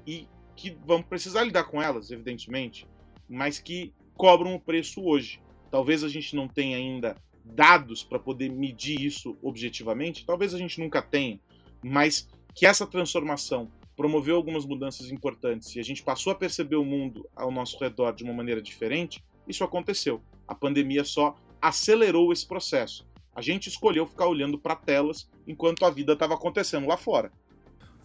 e 0.06 0.28
que 0.56 0.78
vamos 0.86 1.08
precisar 1.08 1.44
lidar 1.44 1.64
com 1.64 1.82
elas, 1.82 2.12
evidentemente, 2.12 2.88
mas 3.28 3.60
que 3.60 3.94
cobram 4.16 4.54
o 4.54 4.60
preço 4.60 5.04
hoje. 5.04 5.42
Talvez 5.70 6.04
a 6.04 6.10
gente 6.10 6.36
não 6.36 6.48
tenha 6.48 6.78
ainda 6.78 7.16
dados 7.44 8.04
para 8.04 8.20
poder 8.20 8.50
medir 8.50 9.02
isso 9.02 9.38
objetivamente, 9.42 10.26
talvez 10.26 10.54
a 10.54 10.58
gente 10.58 10.80
nunca 10.80 11.02
tenha, 11.02 11.40
mas 11.84 12.28
que 12.54 12.66
essa 12.66 12.86
transformação 12.86 13.72
promoveu 13.96 14.36
algumas 14.36 14.66
mudanças 14.66 15.12
importantes 15.12 15.76
e 15.76 15.80
a 15.80 15.84
gente 15.84 16.04
passou 16.04 16.32
a 16.32 16.36
perceber 16.36 16.76
o 16.76 16.86
mundo 16.86 17.28
ao 17.36 17.52
nosso 17.52 17.78
redor 17.80 18.12
de 18.12 18.24
uma 18.24 18.34
maneira 18.34 18.62
diferente, 18.62 19.24
isso 19.48 19.64
aconteceu. 19.64 20.22
A 20.48 20.56
pandemia 20.56 21.04
só 21.04 21.36
acelerou 21.62 22.32
esse 22.32 22.48
processo. 22.48 23.08
A 23.36 23.42
gente 23.42 23.70
escolheu 23.70 24.06
ficar 24.06 24.28
olhando 24.28 24.58
para 24.58 24.76
telas 24.76 25.30
enquanto 25.48 25.86
a 25.86 25.90
vida 25.90 26.14
estava 26.14 26.34
acontecendo 26.34 26.88
lá 26.88 26.98
fora. 26.98 27.32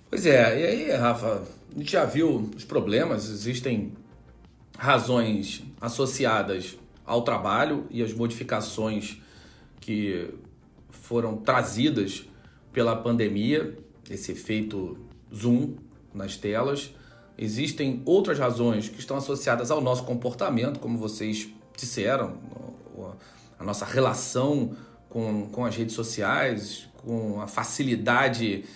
Pois 0.09 0.25
é, 0.25 0.61
e 0.61 0.67
aí, 0.67 0.91
Rafa, 0.93 1.43
a 1.75 1.79
gente 1.79 1.93
já 1.93 2.05
viu 2.05 2.51
os 2.57 2.65
problemas, 2.65 3.29
existem 3.29 3.93
razões 4.79 5.65
associadas 5.81 6.79
ao 7.05 7.23
trabalho 7.23 7.87
e 7.91 8.03
as 8.03 8.13
modificações 8.13 9.21
que 9.81 10.33
foram 10.91 11.37
trazidas 11.37 12.25
pela 12.73 12.95
pandemia, 12.95 13.77
esse 14.09 14.33
efeito 14.33 14.99
zoom 15.35 15.77
nas 16.13 16.37
telas. 16.37 16.95
Existem 17.39 18.03
outras 18.05 18.39
razões 18.39 18.89
que 18.89 18.99
estão 18.99 19.17
associadas 19.17 19.71
ao 19.71 19.81
nosso 19.81 20.05
comportamento, 20.05 20.79
como 20.79 20.99
vocês 20.99 21.49
disseram, 21.77 22.39
a 23.59 23.65
nossa 23.65 23.85
relação 23.85 24.77
com, 25.17 25.47
com 25.47 25.65
as 25.65 25.75
redes 25.75 25.95
sociais, 25.95 26.87
com 27.03 27.41
a 27.41 27.47
facilidade 27.47 28.67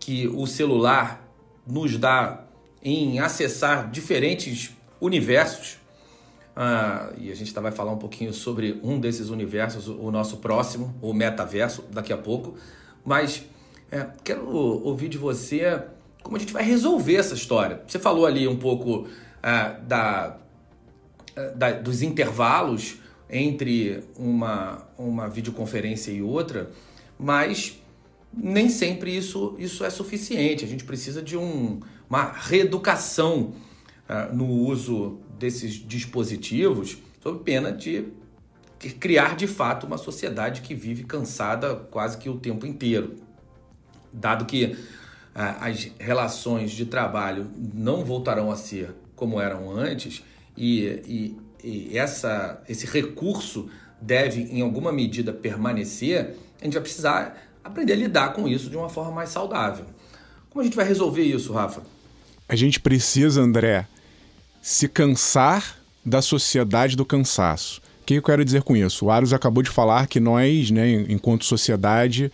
que 0.00 0.26
o 0.26 0.46
celular 0.46 1.22
nos 1.66 1.98
dá 1.98 2.44
em 2.82 3.18
acessar 3.18 3.90
diferentes 3.90 4.74
universos. 4.98 5.76
Ah, 6.56 7.12
e 7.18 7.30
a 7.30 7.34
gente 7.34 7.52
vai 7.52 7.70
falar 7.70 7.92
um 7.92 7.98
pouquinho 7.98 8.32
sobre 8.32 8.80
um 8.82 8.98
desses 8.98 9.28
universos, 9.28 9.86
o 9.86 10.10
nosso 10.10 10.38
próximo, 10.38 10.94
o 11.02 11.12
metaverso, 11.12 11.84
daqui 11.92 12.10
a 12.10 12.16
pouco. 12.16 12.54
Mas 13.04 13.44
é, 13.90 14.06
quero 14.24 14.48
ouvir 14.48 15.10
de 15.10 15.18
você 15.18 15.82
como 16.22 16.38
a 16.38 16.40
gente 16.40 16.54
vai 16.54 16.62
resolver 16.62 17.16
essa 17.16 17.34
história. 17.34 17.82
Você 17.86 17.98
falou 17.98 18.24
ali 18.24 18.48
um 18.48 18.56
pouco 18.56 19.08
ah, 19.42 19.78
da, 19.86 20.38
da, 21.54 21.72
dos 21.72 22.00
intervalos 22.00 22.96
entre 23.28 24.04
uma, 24.16 24.86
uma 24.96 25.28
videoconferência 25.28 26.10
e 26.10 26.22
outra, 26.22 26.70
mas 27.18 27.80
nem 28.32 28.68
sempre 28.68 29.16
isso, 29.16 29.54
isso 29.58 29.84
é 29.84 29.90
suficiente. 29.90 30.64
A 30.64 30.68
gente 30.68 30.84
precisa 30.84 31.22
de 31.22 31.36
um, 31.36 31.80
uma 32.08 32.32
reeducação 32.32 33.54
uh, 34.08 34.34
no 34.34 34.46
uso 34.46 35.18
desses 35.38 35.72
dispositivos, 35.72 36.98
sob 37.22 37.42
pena 37.42 37.72
de 37.72 38.04
criar 39.00 39.34
de 39.36 39.46
fato 39.46 39.86
uma 39.86 39.96
sociedade 39.96 40.60
que 40.60 40.74
vive 40.74 41.04
cansada 41.04 41.74
quase 41.74 42.18
que 42.18 42.28
o 42.28 42.38
tempo 42.38 42.66
inteiro. 42.66 43.16
Dado 44.12 44.44
que 44.44 44.64
uh, 44.64 44.76
as 45.34 45.90
relações 45.98 46.70
de 46.70 46.86
trabalho 46.86 47.50
não 47.74 48.04
voltarão 48.04 48.50
a 48.50 48.56
ser 48.56 48.94
como 49.16 49.40
eram 49.40 49.70
antes, 49.70 50.22
e, 50.56 50.84
e 51.06 51.36
e 51.62 51.96
essa, 51.98 52.62
esse 52.68 52.86
recurso 52.86 53.68
deve, 54.00 54.42
em 54.42 54.60
alguma 54.60 54.92
medida, 54.92 55.32
permanecer, 55.32 56.36
a 56.60 56.64
gente 56.64 56.74
vai 56.74 56.82
precisar 56.82 57.36
aprender 57.64 57.94
a 57.94 57.96
lidar 57.96 58.32
com 58.32 58.46
isso 58.46 58.70
de 58.70 58.76
uma 58.76 58.88
forma 58.88 59.12
mais 59.12 59.30
saudável. 59.30 59.86
Como 60.50 60.60
a 60.60 60.64
gente 60.64 60.76
vai 60.76 60.86
resolver 60.86 61.22
isso, 61.22 61.52
Rafa? 61.52 61.82
A 62.48 62.54
gente 62.54 62.78
precisa, 62.80 63.40
André, 63.40 63.86
se 64.62 64.88
cansar 64.88 65.78
da 66.04 66.22
sociedade 66.22 66.96
do 66.96 67.04
cansaço. 67.04 67.80
O 68.02 68.06
que 68.06 68.14
eu 68.14 68.22
quero 68.22 68.44
dizer 68.44 68.62
com 68.62 68.76
isso? 68.76 69.06
O 69.06 69.10
Aros 69.10 69.32
acabou 69.32 69.62
de 69.62 69.70
falar 69.70 70.06
que 70.06 70.20
nós, 70.20 70.70
né, 70.70 71.04
enquanto 71.08 71.44
sociedade, 71.44 72.30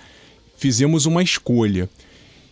fizemos 0.56 1.06
uma 1.06 1.22
escolha. 1.22 1.88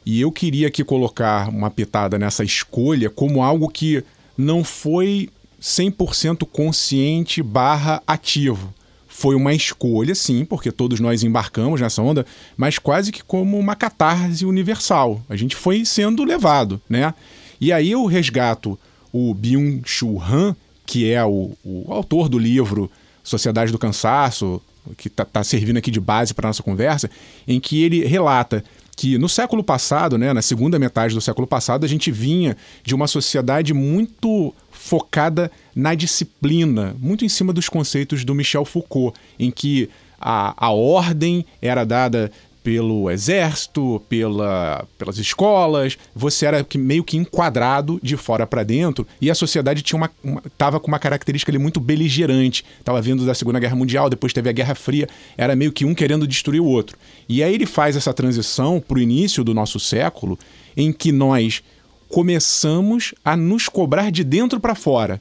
E 0.07 0.21
eu 0.21 0.33
queria 0.33 0.69
aqui 0.69 0.83
colocar 0.83 1.51
uma 1.51 1.71
pitada 1.71 2.19
nessa 2.19 2.43
escolha 2.43 3.11
como 3.11 3.43
algo 3.43 3.69
que 3.69 4.03
não 4.37 4.65
foi 4.65 5.29
100% 5.61 6.47
consciente 6.51 7.43
barra 7.43 8.03
ativo. 8.07 8.73
Foi 9.07 9.35
uma 9.35 9.53
escolha, 9.53 10.15
sim, 10.15 10.45
porque 10.45 10.73
todos 10.73 10.99
nós 11.01 11.23
embarcamos 11.23 11.81
nessa 11.81 12.01
onda, 12.01 12.25
mas 12.57 12.79
quase 12.79 13.13
que 13.13 13.23
como 13.23 13.59
uma 13.59 13.77
catarse 13.77 14.47
universal. 14.47 15.21
A 15.29 15.37
gente 15.37 15.55
foi 15.55 15.85
sendo 15.85 16.25
levado, 16.25 16.81
né? 16.89 17.13
E 17.61 17.73
aí 17.73 17.91
eu 17.91 18.07
resgato 18.07 18.79
o 19.13 19.35
Byung-Chul 19.35 20.23
Han, 20.23 20.57
que 20.87 21.11
é 21.11 21.23
o, 21.25 21.53
o, 21.63 21.93
autor 21.93 22.29
do 22.29 22.39
livro 22.39 22.91
Sociedade 23.23 23.71
do 23.71 23.79
Cansaço, 23.79 24.63
que 24.97 25.09
está 25.09 25.25
tá 25.25 25.45
servindo 25.45 25.77
aqui 25.77 25.91
de 25.91 26.01
base 26.01 26.33
para 26.33 26.49
nossa 26.49 26.63
conversa, 26.63 27.11
em 27.47 27.61
que 27.61 27.83
ele 27.83 28.05
relata 28.07 28.65
que 29.01 29.17
no 29.17 29.31
século 29.31 29.65
passado, 29.65 30.19
né, 30.19 30.31
na 30.35 30.43
segunda 30.43 30.79
metade 30.79 31.15
do 31.15 31.23
século 31.23 31.47
passado, 31.47 31.87
a 31.87 31.89
gente 31.89 32.11
vinha 32.11 32.55
de 32.85 32.95
uma 32.95 33.07
sociedade 33.07 33.73
muito 33.73 34.55
focada 34.71 35.51
na 35.75 35.95
disciplina, 35.95 36.95
muito 37.01 37.25
em 37.25 37.29
cima 37.31 37.51
dos 37.51 37.67
conceitos 37.67 38.27
do 38.27 38.35
Michel 38.35 38.67
Foucault, 38.67 39.19
em 39.39 39.51
que 39.51 39.89
a, 40.21 40.53
a 40.67 40.71
ordem 40.71 41.47
era 41.63 41.83
dada 41.83 42.31
pelo 42.63 43.11
exército, 43.11 44.03
pela, 44.09 44.87
pelas 44.99 45.19
escolas, 45.19 45.97
você 46.15 46.47
era 46.47 46.67
meio 46.77 47.03
que 47.03 47.17
enquadrado 47.17 47.99
de 48.03 48.17
fora 48.17 48.47
para 48.47 48.63
dentro 48.63 49.07
e 49.21 49.31
a 49.31 49.35
sociedade 49.35 49.83
tinha 49.83 49.97
uma, 49.97 50.11
uma 50.23 50.43
tava 50.59 50.79
com 50.79 50.89
uma 50.89 50.99
característica 50.99 51.51
ali 51.51 51.59
muito 51.59 51.81
beligerante, 51.81 52.65
estava 52.79 53.01
vindo 53.01 53.25
da 53.25 53.35
Segunda 53.35 53.59
Guerra 53.59 53.77
Mundial, 53.77 54.11
depois 54.11 54.33
teve 54.33 54.49
a 54.49 54.53
Guerra 54.53 54.75
Fria, 54.75 55.09
era 55.37 55.57
meio 55.57 55.73
que 55.73 55.85
um 55.85 55.95
querendo 55.95 56.27
destruir 56.27 56.61
o 56.61 56.67
outro. 56.67 56.97
E 57.29 57.43
aí 57.43 57.55
ele 57.55 57.67
faz 57.67 57.97
essa 57.97 58.13
transição 58.13 58.81
para 58.81 58.99
o 58.99 59.01
início 59.01 59.43
do 59.43 59.55
nosso 59.55 59.81
século, 59.81 60.39
em 60.77 60.93
que 60.93 61.13
nós 61.13 61.63
começamos 62.09 63.15
a 63.25 63.37
nos 63.37 63.69
cobrar 63.69 64.11
de 64.11 64.25
dentro 64.25 64.61
para 64.61 64.75
fora 64.75 65.21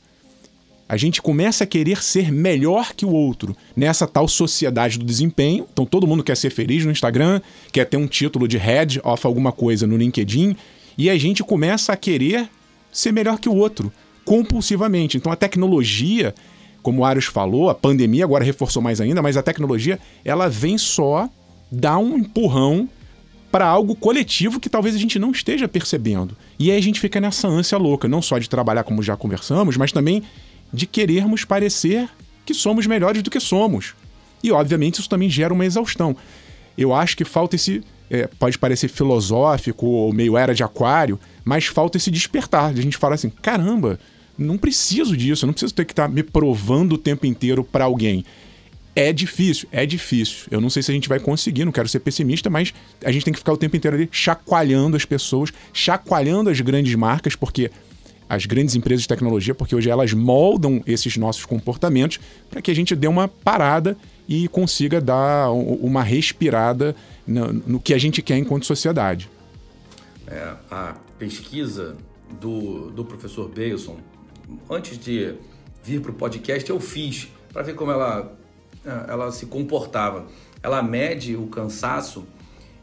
a 0.89 0.97
gente 0.97 1.21
começa 1.21 1.63
a 1.63 1.67
querer 1.67 2.01
ser 2.01 2.31
melhor 2.31 2.93
que 2.95 3.05
o 3.05 3.11
outro 3.11 3.55
nessa 3.75 4.07
tal 4.07 4.27
sociedade 4.27 4.97
do 4.97 5.05
desempenho. 5.05 5.67
Então 5.71 5.85
todo 5.85 6.07
mundo 6.07 6.23
quer 6.23 6.35
ser 6.35 6.49
feliz 6.49 6.83
no 6.83 6.91
Instagram, 6.91 7.39
quer 7.71 7.85
ter 7.85 7.95
um 7.95 8.07
título 8.07 8.47
de 8.47 8.57
head 8.57 8.99
of 9.03 9.27
alguma 9.27 9.51
coisa 9.51 9.85
no 9.85 9.95
LinkedIn, 9.95 10.55
e 10.97 11.07
a 11.07 11.15
gente 11.15 11.43
começa 11.43 11.93
a 11.93 11.95
querer 11.95 12.49
ser 12.91 13.13
melhor 13.13 13.37
que 13.37 13.47
o 13.47 13.55
outro, 13.55 13.93
compulsivamente. 14.25 15.15
Então 15.15 15.31
a 15.31 15.35
tecnologia, 15.35 16.33
como 16.81 17.01
o 17.01 17.05
Arius 17.05 17.25
falou, 17.25 17.69
a 17.69 17.75
pandemia 17.75 18.25
agora 18.25 18.43
reforçou 18.43 18.81
mais 18.81 18.99
ainda, 18.99 19.21
mas 19.21 19.37
a 19.37 19.43
tecnologia 19.43 19.99
ela 20.25 20.49
vem 20.49 20.75
só 20.75 21.29
dá 21.71 21.99
um 21.99 22.17
empurrão 22.17 22.89
para 23.51 23.67
algo 23.67 23.95
coletivo 23.95 24.59
que 24.59 24.69
talvez 24.69 24.95
a 24.95 24.97
gente 24.97 25.19
não 25.19 25.29
esteja 25.29 25.67
percebendo. 25.67 26.35
E 26.57 26.71
aí 26.71 26.77
a 26.77 26.81
gente 26.81 26.99
fica 26.99 27.21
nessa 27.21 27.47
ânsia 27.47 27.77
louca, 27.77 28.07
não 28.07 28.23
só 28.23 28.39
de 28.39 28.49
trabalhar 28.49 28.83
como 28.83 29.03
já 29.03 29.15
conversamos, 29.15 29.77
mas 29.77 29.91
também 29.91 30.23
de 30.73 30.85
querermos 30.85 31.43
parecer 31.43 32.09
que 32.45 32.53
somos 32.53 32.87
melhores 32.87 33.21
do 33.21 33.29
que 33.29 33.39
somos. 33.39 33.93
E 34.43 34.51
obviamente 34.51 34.99
isso 34.99 35.09
também 35.09 35.29
gera 35.29 35.53
uma 35.53 35.65
exaustão. 35.65 36.15
Eu 36.77 36.93
acho 36.93 37.15
que 37.17 37.25
falta 37.25 37.55
esse. 37.55 37.83
É, 38.09 38.25
pode 38.25 38.57
parecer 38.57 38.87
filosófico 38.87 39.85
ou 39.85 40.11
meio 40.11 40.35
era 40.35 40.55
de 40.55 40.63
aquário, 40.63 41.19
mas 41.45 41.67
falta 41.67 41.97
esse 41.97 42.09
despertar, 42.09 42.73
de 42.73 42.79
a 42.79 42.83
gente 42.83 42.97
falar 42.97 43.15
assim: 43.15 43.29
caramba, 43.29 43.99
não 44.35 44.57
preciso 44.57 45.15
disso, 45.15 45.45
eu 45.45 45.47
não 45.47 45.53
preciso 45.53 45.73
ter 45.73 45.85
que 45.85 45.91
estar 45.91 46.07
tá 46.07 46.13
me 46.13 46.23
provando 46.23 46.93
o 46.93 46.97
tempo 46.97 47.25
inteiro 47.25 47.63
para 47.63 47.85
alguém. 47.85 48.25
É 48.95 49.13
difícil, 49.13 49.67
é 49.71 49.85
difícil. 49.85 50.47
Eu 50.49 50.59
não 50.59 50.69
sei 50.69 50.81
se 50.81 50.89
a 50.89 50.93
gente 50.93 51.07
vai 51.07 51.19
conseguir, 51.19 51.65
não 51.65 51.71
quero 51.71 51.87
ser 51.87 51.99
pessimista, 51.99 52.49
mas 52.49 52.73
a 53.05 53.11
gente 53.11 53.23
tem 53.23 53.33
que 53.33 53.39
ficar 53.39 53.53
o 53.53 53.57
tempo 53.57 53.77
inteiro 53.77 53.95
ali 53.95 54.09
chacoalhando 54.11 54.97
as 54.97 55.05
pessoas, 55.05 55.51
chacoalhando 55.71 56.49
as 56.49 56.59
grandes 56.59 56.95
marcas, 56.95 57.35
porque 57.35 57.69
as 58.29 58.45
grandes 58.45 58.75
empresas 58.75 59.01
de 59.01 59.07
tecnologia, 59.07 59.55
porque 59.55 59.75
hoje 59.75 59.89
elas 59.89 60.13
moldam 60.13 60.81
esses 60.85 61.17
nossos 61.17 61.45
comportamentos 61.45 62.19
para 62.49 62.61
que 62.61 62.69
a 62.69 62.75
gente 62.75 62.95
dê 62.95 63.07
uma 63.07 63.27
parada 63.27 63.97
e 64.27 64.47
consiga 64.47 65.01
dar 65.01 65.51
uma 65.51 66.03
respirada 66.03 66.95
no, 67.25 67.51
no 67.51 67.79
que 67.79 67.93
a 67.93 67.97
gente 67.97 68.21
quer 68.21 68.37
enquanto 68.37 68.65
sociedade. 68.65 69.29
É, 70.27 70.53
a 70.69 70.95
pesquisa 71.17 71.97
do, 72.39 72.91
do 72.91 73.03
professor 73.03 73.49
Bailson, 73.49 73.97
antes 74.69 74.99
de 74.99 75.33
vir 75.83 75.99
para 75.99 76.11
o 76.11 76.13
podcast, 76.13 76.69
eu 76.69 76.79
fiz 76.79 77.29
para 77.51 77.63
ver 77.63 77.73
como 77.73 77.91
ela 77.91 78.37
é, 78.85 79.11
ela 79.11 79.31
se 79.31 79.45
comportava. 79.45 80.27
Ela 80.61 80.81
mede 80.81 81.35
o 81.35 81.47
cansaço 81.47 82.25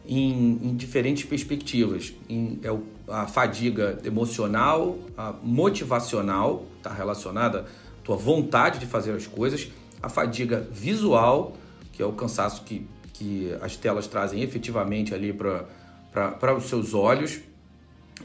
em, 0.08 0.58
em 0.62 0.76
diferentes 0.76 1.24
perspectivas. 1.24 2.12
Em, 2.28 2.58
é 2.62 2.70
o, 2.70 2.82
a 3.08 3.26
fadiga 3.26 3.98
emocional, 4.04 4.98
a 5.16 5.34
motivacional, 5.42 6.64
está 6.78 6.92
relacionada 6.92 7.60
à 7.60 8.04
tua 8.04 8.16
vontade 8.16 8.78
de 8.78 8.86
fazer 8.86 9.12
as 9.12 9.26
coisas, 9.26 9.68
a 10.02 10.08
fadiga 10.08 10.66
visual, 10.72 11.56
que 11.92 12.02
é 12.02 12.06
o 12.06 12.12
cansaço 12.12 12.62
que, 12.64 12.86
que 13.12 13.52
as 13.60 13.76
telas 13.76 14.06
trazem 14.06 14.42
efetivamente 14.42 15.14
ali 15.14 15.32
para 15.32 16.54
os 16.56 16.64
seus 16.64 16.94
olhos, 16.94 17.40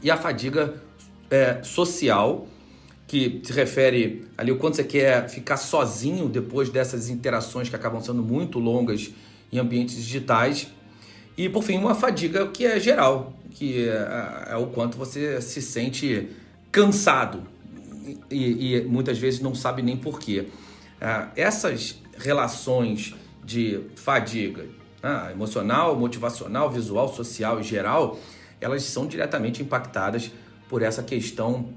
e 0.02 0.10
a 0.10 0.16
fadiga 0.16 0.74
é, 1.30 1.62
social, 1.62 2.46
que 3.06 3.42
se 3.44 3.52
refere 3.52 4.26
ali 4.38 4.50
o 4.50 4.56
quanto 4.56 4.76
você 4.76 4.84
quer 4.84 5.28
ficar 5.28 5.56
sozinho 5.56 6.28
depois 6.28 6.70
dessas 6.70 7.10
interações 7.10 7.68
que 7.68 7.76
acabam 7.76 8.00
sendo 8.00 8.22
muito 8.22 8.58
longas 8.58 9.12
em 9.52 9.58
ambientes 9.58 9.96
digitais. 9.96 10.68
E 11.36 11.48
por 11.48 11.62
fim, 11.62 11.78
uma 11.78 11.94
fadiga 11.94 12.46
que 12.48 12.64
é 12.64 12.78
geral, 12.78 13.34
que 13.50 13.88
é, 13.88 14.48
é 14.50 14.56
o 14.56 14.66
quanto 14.66 14.96
você 14.96 15.40
se 15.40 15.62
sente 15.62 16.28
cansado 16.70 17.42
e, 18.30 18.76
e, 18.76 18.84
muitas 18.84 19.18
vezes 19.18 19.40
não 19.40 19.54
sabe 19.54 19.82
nem 19.82 19.96
porquê. 19.96 20.48
É, 21.00 21.26
essas 21.36 22.00
relações 22.18 23.14
de 23.44 23.80
fadiga 23.96 24.66
ah, 25.02 25.30
emocional, 25.32 25.98
motivacional, 25.98 26.70
visual, 26.70 27.12
social 27.12 27.60
e 27.60 27.62
geral, 27.62 28.18
elas 28.60 28.84
são 28.84 29.06
diretamente 29.06 29.60
impactadas 29.62 30.30
por 30.68 30.80
essa 30.80 31.02
questão 31.02 31.68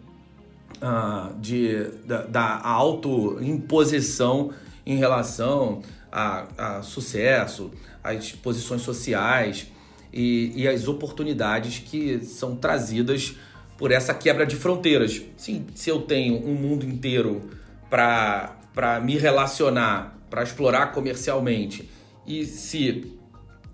uh, 0.76 1.34
de, 1.40 1.86
da, 2.06 2.22
da 2.24 2.62
autoimposição 2.62 4.52
em 4.86 4.98
relação 4.98 5.82
a, 6.12 6.46
a, 6.58 6.82
sucesso, 6.84 7.72
às 8.06 8.32
posições 8.32 8.82
sociais 8.82 9.68
e, 10.14 10.52
e 10.56 10.68
as 10.68 10.88
oportunidades 10.88 11.80
que 11.80 12.24
são 12.24 12.56
trazidas 12.56 13.36
por 13.78 13.92
essa 13.92 14.14
quebra 14.14 14.46
de 14.46 14.56
fronteiras. 14.56 15.22
Sim, 15.36 15.66
se 15.74 15.90
eu 15.90 16.02
tenho 16.02 16.46
um 16.48 16.54
mundo 16.54 16.86
inteiro 16.86 17.42
para 17.90 19.00
me 19.04 19.18
relacionar, 19.18 20.18
para 20.30 20.44
explorar 20.44 20.92
comercialmente, 20.94 21.90
e 22.26 22.46
se 22.46 23.14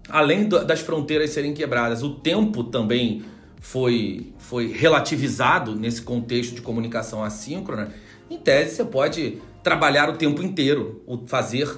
além 0.09 0.47
das 0.47 0.81
fronteiras 0.81 1.29
serem 1.29 1.53
quebradas, 1.53 2.01
o 2.03 2.15
tempo 2.15 2.63
também 2.63 3.23
foi, 3.59 4.33
foi 4.39 4.71
relativizado 4.71 5.75
nesse 5.75 6.01
contexto 6.01 6.55
de 6.55 6.61
comunicação 6.61 7.23
assíncrona, 7.23 7.93
em 8.29 8.37
tese 8.37 8.75
você 8.75 8.85
pode 8.85 9.41
trabalhar 9.61 10.09
o 10.09 10.13
tempo 10.13 10.41
inteiro, 10.41 11.03
fazer 11.27 11.69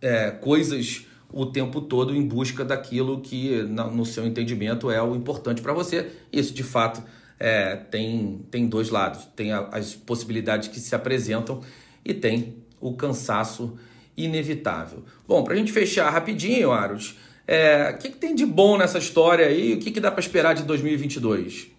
é, 0.00 0.30
coisas 0.30 1.06
o 1.32 1.46
tempo 1.46 1.80
todo 1.80 2.14
em 2.14 2.26
busca 2.26 2.64
daquilo 2.64 3.20
que, 3.20 3.62
no 3.62 4.04
seu 4.04 4.26
entendimento, 4.26 4.90
é 4.90 5.02
o 5.02 5.14
importante 5.14 5.60
para 5.60 5.72
você. 5.72 6.10
Isso, 6.32 6.54
de 6.54 6.62
fato, 6.62 7.02
é, 7.38 7.76
tem, 7.76 8.44
tem 8.50 8.66
dois 8.66 8.90
lados. 8.90 9.24
Tem 9.36 9.52
as 9.52 9.94
possibilidades 9.94 10.68
que 10.68 10.80
se 10.80 10.94
apresentam 10.94 11.62
e 12.04 12.14
tem 12.14 12.56
o 12.80 12.94
cansaço 12.94 13.78
inevitável. 14.16 15.04
Bom, 15.26 15.44
para 15.44 15.54
a 15.54 15.56
gente 15.56 15.70
fechar 15.70 16.10
rapidinho, 16.10 16.72
Aros, 16.72 17.16
é, 17.46 17.90
o 17.90 17.98
que, 17.98 18.10
que, 18.10 18.16
tem 18.16 18.34
de 18.34 18.44
bom 18.44 18.76
nessa 18.76 18.98
história 18.98 19.46
aí? 19.46 19.74
O 19.74 19.78
que, 19.78 19.90
que 19.90 20.00
dá 20.00 20.10
para 20.10 20.20
esperar 20.20 20.54
de 20.54 20.64
2022? 20.64 21.70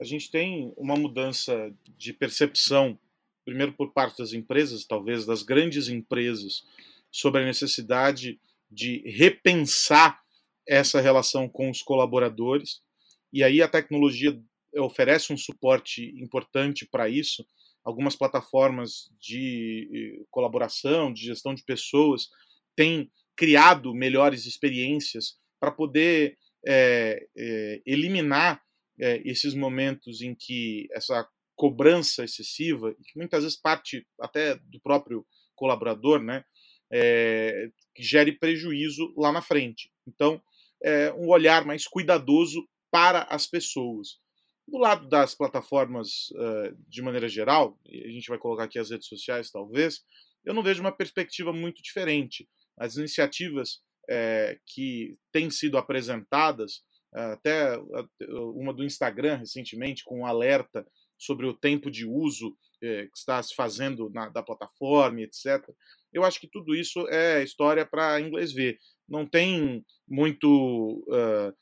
A 0.00 0.04
gente 0.04 0.30
tem 0.30 0.72
uma 0.76 0.96
mudança 0.96 1.72
de 1.98 2.12
percepção, 2.12 2.98
primeiro 3.44 3.72
por 3.72 3.92
parte 3.92 4.18
das 4.18 4.32
empresas, 4.32 4.84
talvez 4.84 5.26
das 5.26 5.42
grandes 5.42 5.88
empresas, 5.88 6.64
sobre 7.10 7.42
a 7.42 7.44
necessidade 7.44 8.38
de 8.70 9.02
repensar 9.10 10.20
essa 10.66 11.00
relação 11.00 11.48
com 11.48 11.70
os 11.70 11.82
colaboradores. 11.82 12.80
E 13.32 13.42
aí 13.42 13.60
a 13.60 13.68
tecnologia 13.68 14.38
oferece 14.76 15.32
um 15.32 15.36
suporte 15.36 16.14
importante 16.20 16.86
para 16.86 17.08
isso. 17.08 17.44
Algumas 17.84 18.14
plataformas 18.14 19.10
de 19.18 19.88
eh, 19.92 20.24
colaboração, 20.30 21.12
de 21.12 21.22
gestão 21.24 21.54
de 21.54 21.64
pessoas, 21.64 22.28
têm 22.76 23.10
criado 23.36 23.94
melhores 23.94 24.46
experiências 24.46 25.36
para 25.58 25.72
poder 25.72 26.36
é, 26.66 27.26
é, 27.36 27.82
eliminar 27.86 28.62
é, 28.98 29.22
esses 29.24 29.54
momentos 29.54 30.20
em 30.20 30.34
que 30.34 30.86
essa 30.92 31.26
cobrança 31.56 32.24
excessiva, 32.24 32.94
que 32.94 33.18
muitas 33.18 33.42
vezes 33.42 33.58
parte 33.58 34.06
até 34.20 34.56
do 34.56 34.80
próprio 34.80 35.26
colaborador, 35.54 36.22
né, 36.22 36.44
é, 36.92 37.70
gere 37.98 38.32
prejuízo 38.32 39.12
lá 39.16 39.32
na 39.32 39.42
frente. 39.42 39.90
Então, 40.06 40.40
é 40.82 41.12
um 41.12 41.28
olhar 41.28 41.64
mais 41.64 41.86
cuidadoso 41.86 42.66
para 42.90 43.22
as 43.24 43.46
pessoas. 43.46 44.18
Do 44.66 44.78
lado 44.78 45.08
das 45.08 45.34
plataformas, 45.34 46.30
uh, 46.30 46.76
de 46.88 47.02
maneira 47.02 47.28
geral, 47.28 47.78
a 47.86 48.10
gente 48.10 48.28
vai 48.28 48.38
colocar 48.38 48.64
aqui 48.64 48.78
as 48.78 48.90
redes 48.90 49.08
sociais, 49.08 49.50
talvez, 49.50 50.02
eu 50.44 50.54
não 50.54 50.62
vejo 50.62 50.80
uma 50.80 50.92
perspectiva 50.92 51.52
muito 51.52 51.82
diferente 51.82 52.48
as 52.80 52.96
iniciativas 52.96 53.82
é, 54.08 54.58
que 54.66 55.16
têm 55.30 55.50
sido 55.50 55.76
apresentadas, 55.76 56.82
até 57.12 57.76
uma 58.30 58.72
do 58.72 58.84
Instagram 58.84 59.36
recentemente, 59.36 60.02
com 60.04 60.20
um 60.20 60.26
alerta 60.26 60.86
sobre 61.18 61.44
o 61.44 61.52
tempo 61.52 61.90
de 61.90 62.06
uso 62.06 62.56
é, 62.82 63.06
que 63.06 63.18
está 63.18 63.42
se 63.42 63.54
fazendo 63.54 64.08
na, 64.10 64.30
da 64.30 64.42
plataforma, 64.42 65.20
etc. 65.20 65.62
Eu 66.12 66.24
acho 66.24 66.40
que 66.40 66.48
tudo 66.48 66.74
isso 66.74 67.06
é 67.08 67.42
história 67.42 67.86
para 67.86 68.20
inglês 68.20 68.52
ver. 68.52 68.78
Não 69.08 69.26
tem 69.26 69.84
muito 70.08 71.04
uh, 71.08 71.52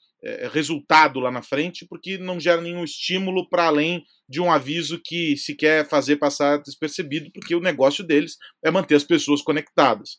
resultado 0.51 1.21
lá 1.21 1.31
na 1.31 1.43
frente, 1.43 1.87
porque 1.89 2.19
não 2.19 2.41
gera 2.41 2.61
nenhum 2.61 2.85
estímulo 2.85 3.49
para 3.49 3.67
além 3.67 4.05
de 4.29 4.41
um 4.41 4.51
aviso 4.51 5.01
que 5.03 5.37
se 5.37 5.55
quer 5.55 5.89
fazer 5.89 6.17
passar 6.17 6.59
despercebido, 6.59 7.31
porque 7.33 7.55
o 7.55 7.61
negócio 7.61 8.05
deles 8.05 8.37
é 8.65 8.71
manter 8.71 8.95
as 8.95 9.05
pessoas 9.05 9.43
conectadas. 9.43 10.19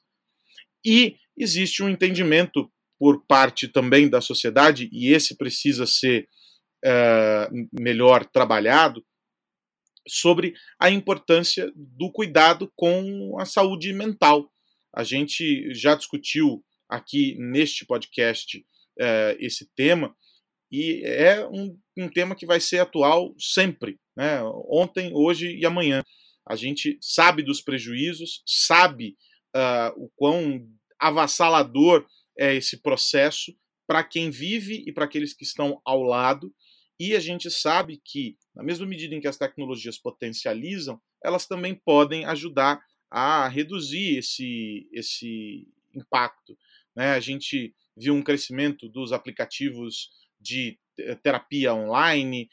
E 0.86 1.16
existe 1.38 1.84
um 1.84 1.90
entendimento 1.90 2.72
por 2.98 3.26
parte 3.26 3.68
também 3.68 4.10
da 4.10 4.22
sociedade, 4.22 4.90
e 4.92 5.14
esse 5.14 5.38
precisa 5.38 5.86
ser 5.86 6.28
uh, 6.86 7.68
melhor 7.80 8.26
trabalhado, 8.26 9.04
sobre 10.10 10.54
a 10.80 10.90
importância 10.90 11.72
do 11.76 12.12
cuidado 12.12 12.72
com 12.76 13.38
a 13.40 13.46
saúde 13.46 13.94
mental. 13.94 14.52
A 14.94 15.04
gente 15.04 15.74
já 15.74 15.96
discutiu 15.96 16.64
aqui 16.90 17.36
neste 17.38 17.86
podcast 17.86 18.58
uh, 18.58 19.36
esse 19.40 19.70
tema, 19.76 20.16
e 20.72 21.02
é 21.04 21.48
um, 21.48 21.78
um, 21.98 22.08
tema 22.08 22.36
que 22.36 22.46
vai 22.46 22.60
ser 22.60 22.80
atual 22.80 23.34
sempre, 23.40 24.00
né? 24.16 24.40
ontem, 24.68 25.12
hoje 25.14 25.58
e 25.58 25.66
amanhã. 25.66 26.04
A 26.48 26.56
gente 26.56 26.98
sabe 27.02 27.42
dos 27.42 27.62
prejuízos, 27.62 28.44
sabe 28.46 29.16
uh, 29.56 30.04
o 30.04 30.10
quão 30.16 30.68
avassalador 31.00 32.06
é 32.38 32.56
esse 32.56 32.82
processo 32.82 33.54
para 33.88 34.04
quem 34.04 34.30
vive 34.30 34.84
e 34.86 34.92
para 34.92 35.06
aqueles 35.06 35.34
que 35.34 35.44
estão 35.44 35.82
ao 35.84 36.04
lado. 36.04 36.54
E 37.00 37.16
a 37.16 37.20
gente 37.20 37.50
sabe 37.50 38.02
que, 38.04 38.38
na 38.54 38.62
mesma 38.62 38.86
medida 38.86 39.16
em 39.16 39.22
que 39.22 39.28
as 39.28 39.38
tecnologias 39.38 39.98
potencializam, 39.98 41.00
elas 41.24 41.48
também 41.48 41.74
podem 41.74 42.26
ajudar 42.26 42.82
a 43.10 43.48
reduzir 43.48 44.18
esse, 44.18 44.88
esse 44.92 45.68
impacto. 45.96 46.58
Né? 46.96 47.12
A 47.14 47.20
gente 47.20 47.74
viu 47.96 48.14
um 48.14 48.22
crescimento 48.22 48.90
dos 48.90 49.14
aplicativos 49.14 50.10
de 50.40 50.78
terapia 51.24 51.74
online, 51.74 52.50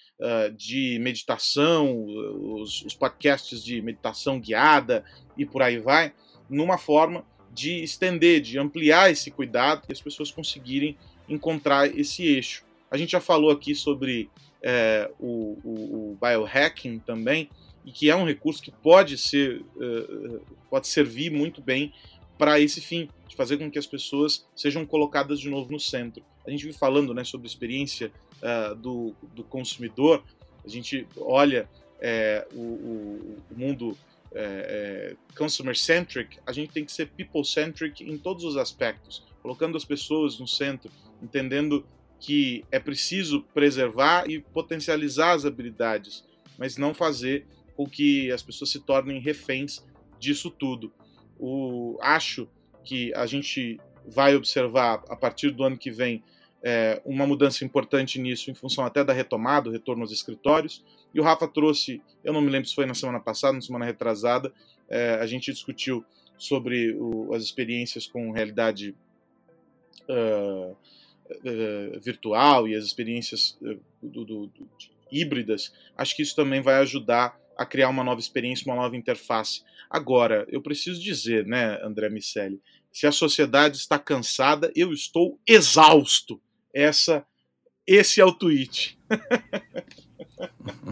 de 0.57 0.99
meditação, 1.01 2.05
os, 2.05 2.83
os 2.83 2.95
podcasts 2.95 3.63
de 3.63 3.83
meditação 3.83 4.41
guiada 4.41 5.05
e 5.37 5.45
por 5.45 5.63
aí 5.63 5.79
vai, 5.79 6.15
numa 6.49 6.79
forma 6.79 7.27
de 7.53 7.83
estender, 7.83 8.41
de 8.41 8.59
ampliar 8.59 9.11
esse 9.11 9.31
cuidado 9.31 9.85
e 9.89 9.93
as 9.93 10.01
pessoas 10.01 10.31
conseguirem 10.31 10.97
encontrar 11.29 11.87
esse 11.97 12.25
eixo. 12.25 12.66
A 12.91 12.97
gente 12.97 13.13
já 13.13 13.21
falou 13.21 13.51
aqui 13.51 13.75
sobre 13.75 14.31
é, 14.63 15.11
o, 15.19 15.59
o, 15.65 15.71
o, 16.13 16.19
biohacking 16.21 16.99
também, 16.99 17.49
e 17.85 17.93
que 17.93 18.11
é 18.11 18.17
um 18.17 18.25
recurso 18.25 18.63
que 18.63 18.71
pode 18.71 19.17
ser 19.17 19.63
uh, 19.77 20.41
pode 20.69 20.89
servir 20.89 21.31
muito 21.31 21.63
bem 21.63 21.93
para 22.37 22.59
esse 22.61 22.81
fim, 22.81 23.09
de 23.29 23.37
fazer 23.37 23.57
com 23.57 23.71
que 23.71 23.79
as 23.79 23.87
pessoas 23.87 24.47
sejam 24.55 24.85
colocadas 24.85 25.39
de 25.41 25.49
novo 25.49 25.71
no 25.71 25.81
centro. 25.81 26.23
A 26.47 26.51
gente 26.51 26.65
vem 26.65 26.73
falando 26.73 27.15
né, 27.15 27.25
sobre 27.25 27.47
a 27.47 27.51
experiência 27.51 28.13
uh, 28.43 28.75
do, 28.75 29.15
do 29.35 29.43
consumidor, 29.45 30.23
a 30.65 30.69
gente 30.69 31.07
olha 31.17 31.69
é, 32.01 32.47
o, 32.53 32.61
o, 32.61 33.43
o, 33.51 33.59
mundo 33.59 33.97
é, 34.35 35.15
é, 35.15 35.35
consumer-centric, 35.37 36.39
a 36.45 36.53
gente 36.53 36.73
tem 36.73 36.85
que 36.85 36.93
ser 36.93 37.09
people-centric 37.09 38.03
em 38.03 38.19
todos 38.19 38.45
os 38.45 38.57
aspectos, 38.57 39.25
colocando 39.43 39.77
as 39.77 39.85
pessoas 39.85 40.39
no 40.39 40.47
centro, 40.47 40.91
entendendo 41.23 41.87
que 42.19 42.65
é 42.71 42.79
preciso 42.79 43.43
preservar 43.55 44.29
e 44.29 44.41
potencializar 44.41 45.33
as 45.33 45.45
habilidades, 45.45 46.25
mas 46.59 46.77
não 46.77 46.95
fazer 46.95 47.47
com 47.77 47.87
que 47.87 48.31
as 48.33 48.43
pessoas 48.43 48.71
se 48.71 48.81
tornem 48.81 49.21
reféns 49.21 49.85
disso 50.19 50.51
tudo. 50.51 50.93
O, 51.39 51.99
acho 52.01 52.49
que 52.85 53.13
a 53.15 53.27
gente 53.27 53.79
vai 54.07 54.35
observar 54.35 55.05
a 55.09 55.17
partir 55.17 55.51
do 55.51 55.65
ano 55.65 55.77
que 55.77 55.91
vem 55.91 56.23
é, 56.63 57.01
uma 57.05 57.27
mudança 57.27 57.65
importante 57.65 58.19
nisso, 58.19 58.51
em 58.51 58.55
função 58.55 58.85
até 58.85 59.05
da 59.05 59.13
retomada, 59.13 59.69
o 59.69 59.73
retorno 59.73 60.03
aos 60.03 60.13
escritórios. 60.13 60.85
E 61.13 61.21
o 61.21 61.23
Rafa 61.23 61.47
trouxe, 61.47 62.01
eu 62.25 62.33
não 62.33 62.41
me 62.41 62.51
lembro 62.51 62.69
se 62.69 62.75
foi 62.75 62.87
na 62.87 62.95
semana 62.95 63.21
passada, 63.21 63.53
na 63.53 63.61
semana 63.61 63.85
retrasada, 63.85 64.53
é, 64.89 65.15
a 65.15 65.27
gente 65.27 65.53
discutiu 65.53 66.05
sobre 66.39 66.93
o, 66.95 67.33
as 67.35 67.43
experiências 67.43 68.07
com 68.07 68.31
realidade 68.31 68.95
uh, 70.09 70.77
virtual 72.01 72.69
e 72.69 72.75
as 72.75 72.85
experiências 72.85 73.57
uh, 73.63 73.79
do, 74.03 74.25
do, 74.25 74.47
do, 74.47 74.69
híbridas. 75.11 75.73
Acho 75.97 76.17
que 76.17 76.23
isso 76.23 76.35
também 76.37 76.61
vai 76.61 76.77
ajudar 76.77 77.39
a 77.57 77.65
criar 77.65 77.89
uma 77.89 78.05
nova 78.05 78.21
experiência, 78.21 78.67
uma 78.67 78.77
nova 78.77 78.97
interface. 78.97 79.63
Agora, 79.89 80.47
eu 80.51 80.61
preciso 80.61 81.01
dizer, 81.01 81.47
né, 81.47 81.81
André 81.83 82.11
Miceli, 82.11 82.61
se 82.93 83.07
a 83.07 83.13
sociedade 83.13 83.77
está 83.77 83.99
cansada, 83.99 84.73
eu 84.75 84.93
estou 84.93 85.39
exausto. 85.47 86.41
Essa, 86.73 87.27
esse 87.87 88.21
é 88.21 88.25
o 88.25 88.33
tweet. 88.33 88.99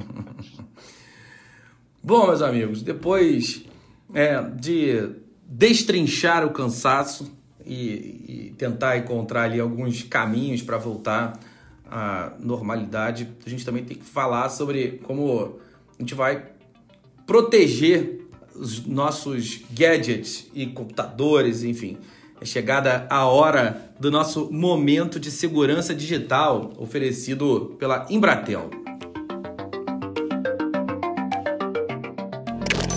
Bom, 2.03 2.27
meus 2.27 2.43
amigos, 2.43 2.83
depois 2.83 3.65
é, 4.15 4.43
de 4.43 5.15
destrinchar 5.47 6.47
o 6.47 6.53
cansaço 6.53 7.35
e, 7.67 8.51
e 8.51 8.55
tentar 8.57 8.97
encontrar 8.99 9.45
ali 9.45 9.61
alguns 9.61 10.03
caminhos 10.03 10.63
para 10.63 10.77
voltar 10.77 11.39
à 11.87 12.33
normalidade, 12.39 13.29
a 13.45 13.51
gente 13.51 13.65
também 13.65 13.85
tem 13.85 13.97
que 13.97 14.05
falar 14.05 14.49
sobre 14.49 15.01
como 15.03 15.59
a 15.99 16.03
gente 16.03 16.15
vai 16.15 16.47
proteger 17.27 18.21
os 18.55 18.87
nossos 18.87 19.63
gadgets 19.73 20.49
e 20.55 20.67
computadores, 20.67 21.63
enfim. 21.63 21.99
É 22.41 22.45
chegada 22.45 23.07
a 23.09 23.27
hora 23.27 23.93
do 23.99 24.11
nosso 24.11 24.53
momento 24.53 25.19
de 25.19 25.31
segurança 25.31 25.95
digital 25.95 26.73
oferecido 26.77 27.77
pela 27.79 28.07
Embratel. 28.11 28.71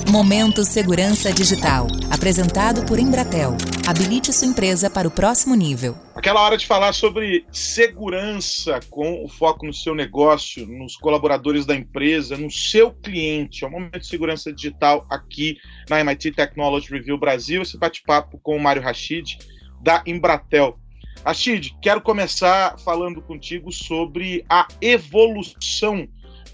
Momento 0.09 0.63
Segurança 0.63 1.33
Digital, 1.33 1.85
apresentado 2.09 2.85
por 2.85 2.97
Embratel. 2.97 3.57
Habilite 3.85 4.31
sua 4.31 4.47
empresa 4.47 4.89
para 4.89 5.05
o 5.05 5.11
próximo 5.11 5.53
nível. 5.53 5.97
Aquela 6.15 6.41
hora 6.41 6.57
de 6.57 6.65
falar 6.65 6.93
sobre 6.93 7.45
segurança 7.51 8.79
com 8.89 9.21
o 9.25 9.27
foco 9.27 9.65
no 9.65 9.73
seu 9.73 9.93
negócio, 9.93 10.65
nos 10.65 10.95
colaboradores 10.95 11.65
da 11.65 11.75
empresa, 11.75 12.37
no 12.37 12.49
seu 12.49 12.93
cliente. 12.93 13.65
É 13.65 13.67
o 13.67 13.71
momento 13.71 13.99
de 13.99 14.07
segurança 14.07 14.51
digital 14.51 15.05
aqui 15.09 15.57
na 15.89 15.99
MIT 15.99 16.31
Technology 16.31 16.89
Review 16.89 17.17
Brasil. 17.17 17.61
Esse 17.61 17.77
bate-papo 17.77 18.39
com 18.41 18.55
o 18.55 18.61
Mário 18.61 18.81
Rachid, 18.81 19.37
da 19.81 20.01
Embratel. 20.05 20.79
Rachid, 21.25 21.71
quero 21.81 21.99
começar 21.99 22.79
falando 22.79 23.21
contigo 23.21 23.73
sobre 23.73 24.45
a 24.47 24.69
evolução 24.79 26.07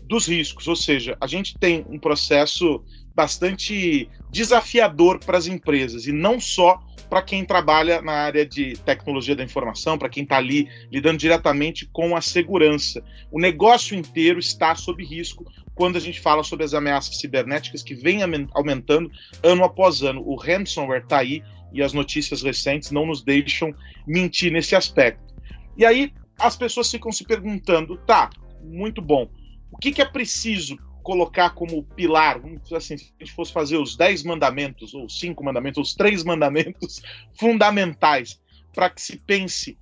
dos 0.05 0.27
riscos, 0.27 0.67
ou 0.67 0.75
seja, 0.75 1.17
a 1.21 1.27
gente 1.27 1.57
tem 1.57 1.85
um 1.89 1.97
processo 1.97 2.83
bastante 3.15 4.10
desafiador 4.30 5.19
para 5.19 5.38
as 5.38 5.47
empresas 5.47 6.08
e 6.08 6.12
não 6.12 6.39
só 6.39 6.80
para 7.10 7.21
quem 7.21 7.45
trabalha 7.45 8.02
na 8.02 8.13
área 8.13 8.43
de 8.43 8.76
tecnologia 8.78 9.36
da 9.36 9.43
informação, 9.43 9.99
para 9.99 10.10
quem 10.10 10.23
está 10.23 10.38
ali 10.38 10.67
lidando 10.91 11.19
diretamente 11.19 11.86
com 11.86 12.15
a 12.15 12.21
segurança. 12.21 13.04
O 13.32 13.39
negócio 13.39 13.95
inteiro 13.95 14.39
está 14.39 14.73
sob 14.73 15.06
risco 15.06 15.45
quando 15.76 15.95
a 15.95 15.99
gente 15.99 16.19
fala 16.19 16.43
sobre 16.43 16.65
as 16.65 16.73
ameaças 16.73 17.19
cibernéticas 17.19 17.84
que 17.84 17.93
vêm 17.93 18.21
aumentando 18.52 19.12
ano 19.43 19.63
após 19.63 20.02
ano. 20.02 20.23
O 20.26 20.36
ransomware 20.36 21.04
está 21.04 21.19
aí 21.19 21.43
e 21.71 21.84
as 21.84 21.93
notícias 21.93 22.41
recentes 22.41 22.89
não 22.89 23.06
nos 23.06 23.23
deixam 23.23 23.73
mentir 24.08 24.52
nesse 24.52 24.76
aspecto. 24.76 25.36
E 25.78 25.86
aí 25.86 26.12
as 26.39 26.56
pessoas 26.56 26.89
ficam 26.89 27.12
se 27.12 27.23
perguntando, 27.23 27.97
tá, 28.08 28.30
muito 28.63 29.02
bom, 29.02 29.30
o 29.71 29.78
que, 29.78 29.91
que 29.91 30.02
é 30.02 30.06
preciso 30.06 30.78
colocar 31.03 31.51
como 31.51 31.83
pilar, 31.83 32.41
assim, 32.75 32.97
se 32.97 33.13
a 33.19 33.23
gente 33.23 33.35
fosse 33.35 33.51
fazer 33.51 33.77
os 33.77 33.95
dez 33.95 34.23
mandamentos, 34.23 34.93
ou 34.93 35.07
cinco 35.09 35.43
mandamentos, 35.43 35.89
os 35.89 35.95
três 35.95 36.23
mandamentos 36.23 37.01
fundamentais 37.37 38.41
para 38.73 38.89
que 38.89 39.01
se 39.01 39.17
pense 39.17 39.77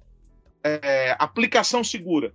é, 0.63 1.15
aplicação 1.17 1.84
segura, 1.84 2.34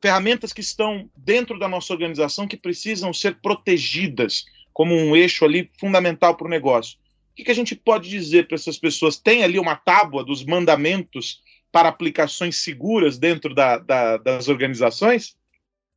ferramentas 0.00 0.52
que 0.52 0.60
estão 0.60 1.10
dentro 1.16 1.58
da 1.58 1.66
nossa 1.66 1.92
organização 1.92 2.46
que 2.46 2.56
precisam 2.56 3.12
ser 3.12 3.36
protegidas 3.40 4.44
como 4.72 4.94
um 4.94 5.16
eixo 5.16 5.44
ali 5.44 5.70
fundamental 5.80 6.36
para 6.36 6.46
o 6.46 6.50
negócio. 6.50 6.98
O 7.32 7.36
que, 7.36 7.44
que 7.44 7.50
a 7.50 7.54
gente 7.54 7.74
pode 7.74 8.08
dizer 8.08 8.46
para 8.46 8.54
essas 8.54 8.78
pessoas? 8.78 9.18
Tem 9.18 9.42
ali 9.42 9.58
uma 9.58 9.74
tábua 9.74 10.22
dos 10.22 10.44
mandamentos 10.44 11.42
para 11.72 11.88
aplicações 11.88 12.56
seguras 12.56 13.18
dentro 13.18 13.54
da, 13.54 13.78
da, 13.78 14.16
das 14.18 14.48
organizações? 14.48 15.36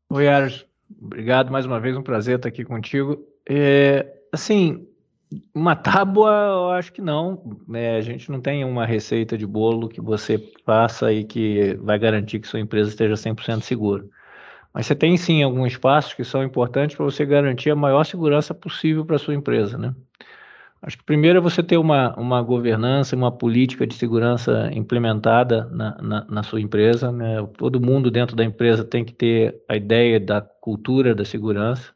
Oi, 0.09 0.27
Aros. 0.27 0.68
Obrigado 1.01 1.51
mais 1.51 1.65
uma 1.65 1.79
vez, 1.79 1.95
um 1.95 2.01
prazer 2.01 2.37
estar 2.37 2.49
aqui 2.49 2.63
contigo. 2.63 3.23
É, 3.47 4.05
assim, 4.31 4.87
uma 5.53 5.75
tábua, 5.75 6.31
eu 6.31 6.71
acho 6.71 6.91
que 6.91 7.01
não. 7.01 7.61
É, 7.73 7.97
a 7.97 8.01
gente 8.01 8.31
não 8.31 8.41
tem 8.41 8.63
uma 8.63 8.85
receita 8.85 9.37
de 9.37 9.45
bolo 9.45 9.89
que 9.89 10.01
você 10.01 10.37
faça 10.65 11.11
e 11.13 11.23
que 11.23 11.75
vai 11.81 11.99
garantir 11.99 12.39
que 12.39 12.47
sua 12.47 12.59
empresa 12.59 12.89
esteja 12.89 13.15
100% 13.15 13.61
segura. 13.61 14.05
Mas 14.73 14.85
você 14.85 14.95
tem 14.95 15.17
sim 15.17 15.43
alguns 15.43 15.77
passos 15.77 16.13
que 16.13 16.23
são 16.23 16.43
importantes 16.43 16.95
para 16.95 17.05
você 17.05 17.25
garantir 17.25 17.71
a 17.71 17.75
maior 17.75 18.03
segurança 18.03 18.53
possível 18.53 19.05
para 19.05 19.17
sua 19.17 19.35
empresa, 19.35 19.77
né? 19.77 19.95
Acho 20.81 20.97
que 20.97 21.03
primeiro 21.03 21.39
é 21.39 21.41
você 21.41 21.61
ter 21.61 21.77
uma, 21.77 22.15
uma 22.17 22.41
governança, 22.41 23.15
uma 23.15 23.31
política 23.31 23.85
de 23.85 23.93
segurança 23.95 24.69
implementada 24.73 25.65
na, 25.65 26.01
na, 26.01 26.25
na, 26.25 26.43
sua 26.43 26.61
empresa. 26.61 27.11
Né? 27.11 27.45
Todo 27.57 27.81
mundo 27.81 28.09
dentro 28.09 28.33
da 28.35 28.45
empresa 28.45 28.85
tem 28.85 29.03
que 29.03 29.13
ter 29.13 29.61
a 29.67 29.75
ideia 29.75 30.19
da 30.19 30.39
cultura 30.41 31.13
da 31.13 31.25
segurança, 31.25 31.93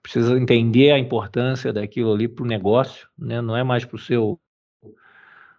precisa 0.00 0.38
entender 0.38 0.92
a 0.92 0.98
importância 0.98 1.72
daquilo 1.72 2.12
ali 2.12 2.28
para 2.28 2.44
o 2.44 2.46
negócio, 2.46 3.08
né? 3.18 3.40
não 3.40 3.56
é 3.56 3.64
mais 3.64 3.84
para 3.84 3.96
o 3.96 3.98
seu. 3.98 4.40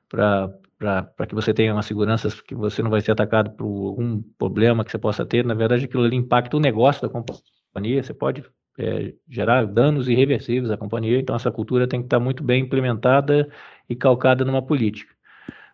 para 0.08 1.28
que 1.28 1.36
você 1.36 1.54
tenha 1.54 1.74
uma 1.74 1.84
segurança, 1.84 2.30
que 2.48 2.56
você 2.56 2.82
não 2.82 2.90
vai 2.90 3.02
ser 3.02 3.12
atacado 3.12 3.52
por 3.52 3.66
algum 3.90 4.22
problema 4.38 4.86
que 4.86 4.92
você 4.92 4.98
possa 4.98 5.26
ter. 5.26 5.44
Na 5.44 5.54
verdade, 5.54 5.86
aquilo 5.86 6.04
ali 6.04 6.16
impacta 6.16 6.56
o 6.56 6.62
negócio 6.62 7.02
da 7.02 7.10
companhia. 7.10 8.02
Você 8.02 8.14
pode 8.14 8.46
é, 8.78 9.14
gerar 9.30 9.66
danos 9.66 10.08
irreversíveis 10.10 10.72
à 10.72 10.78
companhia. 10.78 11.20
Então, 11.20 11.36
essa 11.36 11.52
cultura 11.52 11.88
tem 11.88 12.02
que 12.02 12.08
estar 12.08 12.20
muito 12.20 12.44
bem 12.44 12.64
implementada 12.64 13.50
e 13.90 13.96
calcada 13.96 14.44
numa 14.44 14.62
política. 14.62 15.14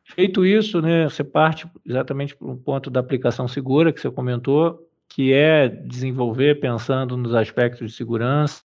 Feito 0.03 0.45
isso, 0.45 0.81
né, 0.81 1.05
você 1.07 1.23
parte 1.23 1.67
exatamente 1.85 2.35
para 2.35 2.47
um 2.47 2.57
ponto 2.57 2.89
da 2.89 2.99
aplicação 2.99 3.47
segura 3.47 3.93
que 3.93 4.01
você 4.01 4.09
comentou, 4.11 4.87
que 5.07 5.33
é 5.33 5.67
desenvolver 5.67 6.59
pensando 6.59 7.15
nos 7.17 7.35
aspectos 7.35 7.91
de 7.91 7.95
segurança, 7.95 8.63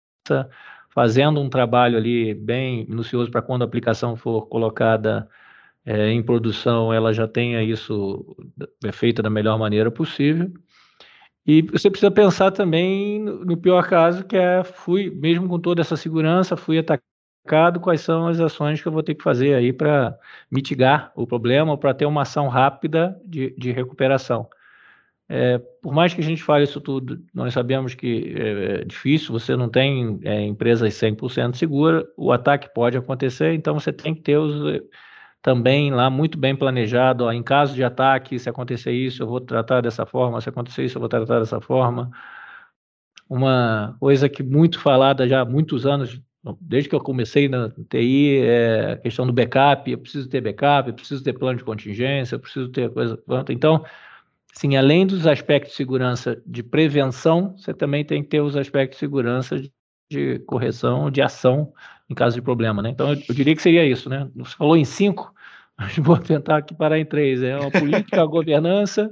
fazendo 0.90 1.40
um 1.40 1.50
trabalho 1.50 1.98
ali 1.98 2.34
bem 2.34 2.86
minucioso 2.88 3.32
para 3.32 3.42
quando 3.42 3.62
a 3.62 3.66
aplicação 3.66 4.16
for 4.16 4.48
colocada 4.48 5.28
é, 5.86 6.12
em 6.12 6.22
produção, 6.22 6.94
ela 6.94 7.14
já 7.14 7.28
tenha 7.28 7.64
isso 7.64 8.36
é, 8.84 8.92
feita 8.92 9.22
da 9.22 9.30
melhor 9.30 9.58
maneira 9.58 9.90
possível. 9.90 10.52
E 11.46 11.62
você 11.64 11.90
precisa 11.90 12.12
pensar 12.12 12.52
também 12.52 13.20
no 13.20 13.58
pior 13.58 13.88
caso, 13.88 14.24
que 14.26 14.38
é 14.38 14.64
fui, 14.64 15.10
mesmo 15.10 15.48
com 15.48 15.60
toda 15.60 15.82
essa 15.82 15.98
segurança, 15.98 16.56
fui 16.56 16.78
atacado 16.78 17.80
quais 17.80 18.02
são 18.02 18.28
as 18.28 18.40
ações 18.40 18.82
que 18.82 18.88
eu 18.88 18.92
vou 18.92 19.02
ter 19.02 19.16
que 19.16 19.24
fazer 19.24 19.56
aí 19.56 19.74
para 19.74 20.18
mitigar 20.52 21.12
o 21.16 21.26
problema 21.26 21.72
ou 21.72 21.78
para 21.78 21.94
ter 21.94 22.06
uma 22.06 22.22
ação 22.22 22.48
rápida 22.48 23.20
de, 23.26 23.52
de 23.58 23.72
recuperação. 23.72 24.48
É, 25.32 25.60
por 25.60 25.94
mais 25.94 26.14
que 26.14 26.22
a 26.22 26.24
gente 26.24 26.42
fale 26.44 26.64
isso 26.64 26.82
tudo, 26.82 27.24
nós 27.34 27.54
sabemos 27.54 27.94
que 27.94 28.34
é, 28.36 28.82
é 28.82 28.86
difícil, 28.86 29.32
você 29.32 29.56
não 29.56 29.70
tem 29.70 30.20
é, 30.24 30.42
empresas 30.42 30.94
100% 30.96 31.56
segura, 31.56 32.04
o 32.18 32.32
ataque 32.32 32.74
pode 32.74 32.98
acontecer, 32.98 33.54
então 33.54 33.80
você 33.80 33.94
tem 33.94 34.16
que 34.16 34.22
ter 34.22 34.38
os, 34.38 34.82
também 35.42 35.92
lá 35.92 36.10
muito 36.10 36.38
bem 36.38 36.56
planejado, 36.56 37.26
ó, 37.26 37.32
em 37.32 37.44
caso 37.44 37.74
de 37.76 37.84
ataque, 37.84 38.40
se 38.40 38.50
acontecer 38.50 38.92
isso, 38.92 39.24
eu 39.24 39.28
vou 39.28 39.42
tratar 39.42 39.82
dessa 39.82 40.06
forma, 40.06 40.42
se 40.42 40.50
acontecer 40.50 40.86
isso, 40.86 40.98
eu 40.98 41.02
vou 41.02 41.10
tratar 41.10 41.40
dessa 41.40 41.62
forma. 41.62 42.12
Uma 43.30 43.96
coisa 44.00 44.28
que 44.28 44.44
muito 44.44 44.80
falada 44.80 45.28
já 45.28 45.42
há 45.42 45.46
muitos 45.46 45.86
anos, 45.86 46.20
desde 46.60 46.90
que 46.90 46.96
eu 46.96 47.00
comecei 47.02 47.48
na 47.48 47.70
TI, 47.90 48.40
é 48.44 48.92
a 48.94 48.98
questão 48.98 49.26
do 49.26 49.34
backup, 49.34 49.90
eu 49.90 49.98
preciso 49.98 50.30
ter 50.30 50.42
backup, 50.42 50.90
eu 50.90 50.96
preciso 50.96 51.24
ter 51.24 51.34
plano 51.34 51.58
de 51.58 51.64
contingência, 51.64 52.36
eu 52.36 52.40
preciso 52.40 52.70
ter 52.70 52.92
coisa... 52.92 53.22
Então, 53.50 53.84
Sim, 54.54 54.76
além 54.76 55.06
dos 55.06 55.28
aspectos 55.28 55.72
de 55.72 55.78
segurança 55.78 56.42
de 56.46 56.64
prevenção, 56.64 57.56
você 57.58 57.74
também 57.74 58.04
tem 58.04 58.24
que 58.24 58.30
ter 58.30 58.42
os 58.42 58.56
aspectos 58.56 58.98
de 58.98 59.00
segurança 59.00 59.60
de, 59.60 59.72
de 60.10 60.40
correção, 60.40 61.12
de 61.12 61.22
ação 61.22 61.72
em 62.10 62.16
caso 62.16 62.36
de 62.36 62.42
problema, 62.42 62.82
né? 62.82 62.90
Então, 62.90 63.14
eu, 63.14 63.22
eu, 63.30 63.36
diria 63.36 63.56
que 63.56 63.62
seria 63.62 63.86
isso, 63.86 64.10
né? 64.10 64.28
Você 64.36 64.56
falou 64.56 64.76
em 64.76 64.86
cinco, 64.86 65.34
mas 65.78 65.96
vou 65.98 66.18
tentar 66.18 66.58
aqui 66.58 66.74
parar 66.74 67.00
em 67.00 67.06
três. 67.06 67.44
É 67.44 67.54
a 67.54 67.70
política, 67.70 68.22
a 68.22 68.26
governança, 68.28 69.12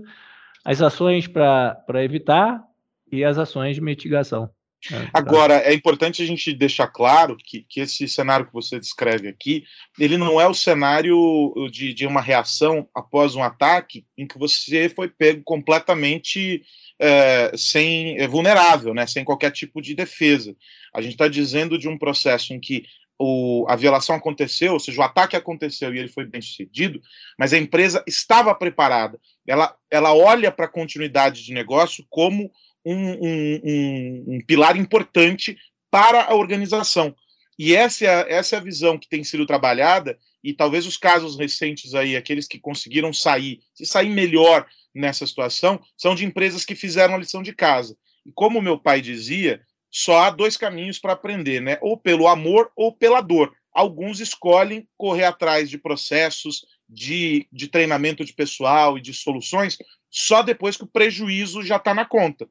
as 0.66 0.82
ações 0.82 1.28
para 1.28 2.04
evitar 2.04 2.64
e 3.12 3.24
as 3.24 3.38
ações 3.38 3.76
de 3.76 3.82
mitigação. 3.82 4.50
É, 4.92 5.06
tá. 5.06 5.10
Agora, 5.14 5.56
é 5.56 5.74
importante 5.74 6.22
a 6.22 6.26
gente 6.26 6.54
deixar 6.54 6.88
claro 6.88 7.36
que, 7.36 7.66
que 7.68 7.80
esse 7.82 8.08
cenário 8.08 8.46
que 8.46 8.54
você 8.54 8.80
descreve 8.80 9.28
aqui, 9.28 9.64
ele 10.00 10.18
não 10.18 10.40
é 10.40 10.48
o 10.48 10.54
cenário 10.54 11.54
de, 11.72 11.94
de 11.94 12.06
uma 12.06 12.22
reação 12.22 12.88
após 12.94 13.36
um 13.36 13.44
ataque 13.44 14.06
em 14.18 14.28
que 14.28 14.38
você 14.38 14.88
foi 14.90 15.08
pego 15.08 15.42
completamente 15.44 16.64
é, 17.00 17.52
sem 17.56 18.18
é, 18.18 18.28
vulnerável, 18.28 18.94
né, 18.94 19.06
sem 19.06 19.24
qualquer 19.24 19.52
tipo 19.52 19.82
de 19.82 19.94
defesa. 19.94 20.56
A 20.94 21.02
gente 21.02 21.14
está 21.14 21.28
dizendo 21.28 21.78
de 21.78 21.88
um 21.88 21.98
processo 21.98 22.54
em 22.54 22.60
que 22.60 22.86
o, 23.20 23.66
a 23.68 23.76
violação 23.76 24.16
aconteceu, 24.16 24.74
ou 24.74 24.80
seja, 24.80 25.02
o 25.02 25.04
ataque 25.04 25.36
aconteceu 25.36 25.94
e 25.94 26.00
ele 26.00 26.08
foi 26.08 26.26
bem 26.26 26.42
sucedido, 26.42 27.02
mas 27.38 27.54
a 27.54 27.58
empresa 27.58 28.04
estava 28.08 28.54
preparada. 28.54 29.20
Ela, 29.46 29.76
ela 29.90 30.14
olha 30.14 30.52
para 30.52 30.66
a 30.66 30.72
continuidade 30.72 31.44
de 31.44 31.54
negócio 31.54 32.06
como 32.10 32.52
um, 32.86 33.12
um, 33.12 33.62
um, 33.64 34.26
um 34.28 34.42
pilar 34.46 34.78
importante 34.78 35.58
para 35.90 36.26
a 36.26 36.36
organização. 36.36 37.16
E 37.58 37.76
essa 37.76 38.06
é, 38.06 38.08
a, 38.08 38.26
essa 38.30 38.56
é 38.56 38.60
a 38.60 38.64
visão 38.64 39.00
que 39.00 39.10
tem 39.10 39.24
sido 39.24 39.46
trabalhada, 39.46 40.18
e 40.44 40.54
talvez 40.54 40.86
os 40.86 40.96
casos 40.96 41.38
recentes 41.38 41.96
aí, 41.96 42.16
aqueles 42.16 42.48
que 42.48 42.60
conseguiram 42.60 43.12
sair, 43.12 43.60
se 43.74 43.86
sair 43.86 44.10
melhor 44.10 44.66
nessa 44.98 45.26
situação, 45.26 45.80
são 45.96 46.16
de 46.16 46.26
empresas 46.26 46.66
que 46.66 46.76
fizeram 46.76 47.16
a 47.16 47.18
lição 47.18 47.42
de 47.42 47.54
casa. 47.54 47.96
E 48.26 48.32
como 48.32 48.62
meu 48.62 48.78
pai 48.78 49.02
dizia, 49.02 49.62
só 49.90 50.20
há 50.20 50.30
dois 50.30 50.58
caminhos 50.58 51.00
para 51.00 51.14
aprender, 51.14 51.62
né? 51.62 51.78
Ou 51.82 51.98
pelo 51.98 52.28
amor 52.28 52.72
ou 52.76 52.92
pela 52.92 53.22
dor. 53.22 53.54
Alguns 53.72 54.20
escolhem 54.20 54.88
correr 54.98 55.26
atrás 55.26 55.70
de 55.70 55.78
processos, 55.78 56.66
de, 56.90 57.48
de 57.52 57.68
treinamento 57.68 58.26
de 58.26 58.34
pessoal 58.34 58.98
e 58.98 59.02
de 59.02 59.14
soluções, 59.14 59.78
só 60.10 60.42
depois 60.42 60.76
que 60.76 60.84
o 60.84 60.88
prejuízo 60.88 61.62
já 61.64 61.76
está 61.76 61.94
na 61.94 62.06
conta 62.06 62.48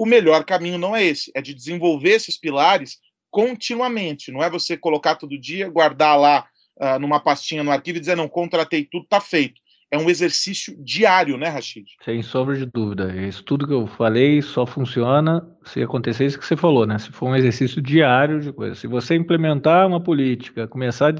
o 0.00 0.06
melhor 0.06 0.46
caminho 0.46 0.78
não 0.78 0.96
é 0.96 1.04
esse, 1.04 1.30
é 1.34 1.42
de 1.42 1.52
desenvolver 1.52 2.12
esses 2.12 2.38
pilares 2.38 2.98
continuamente, 3.30 4.32
não 4.32 4.42
é 4.42 4.48
você 4.48 4.74
colocar 4.74 5.14
todo 5.16 5.38
dia, 5.38 5.68
guardar 5.68 6.18
lá 6.18 6.48
uh, 6.80 6.98
numa 6.98 7.20
pastinha 7.20 7.62
no 7.62 7.70
arquivo 7.70 7.98
e 7.98 8.00
dizer, 8.00 8.16
não, 8.16 8.26
contratei 8.26 8.82
tudo, 8.84 9.04
está 9.04 9.20
feito. 9.20 9.59
É 9.90 9.98
um 9.98 10.08
exercício 10.08 10.76
diário, 10.82 11.36
né, 11.36 11.48
Rachid? 11.48 11.86
Sem 12.04 12.22
sombra 12.22 12.56
de 12.56 12.64
dúvida. 12.64 13.14
Isso 13.26 13.42
tudo 13.42 13.66
que 13.66 13.72
eu 13.72 13.86
falei 13.86 14.40
só 14.40 14.64
funciona 14.64 15.44
se 15.64 15.82
acontecer 15.82 16.26
isso 16.26 16.38
que 16.38 16.46
você 16.46 16.56
falou, 16.56 16.86
né? 16.86 16.98
Se 16.98 17.10
for 17.10 17.28
um 17.28 17.36
exercício 17.36 17.82
diário 17.82 18.40
de 18.40 18.52
coisa. 18.52 18.74
Se 18.76 18.86
você 18.86 19.16
implementar 19.16 19.86
uma 19.88 20.00
política, 20.00 20.68
começar 20.68 21.08
a 21.08 21.14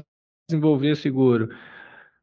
desenvolver 0.49 0.95
seguro, 0.95 1.49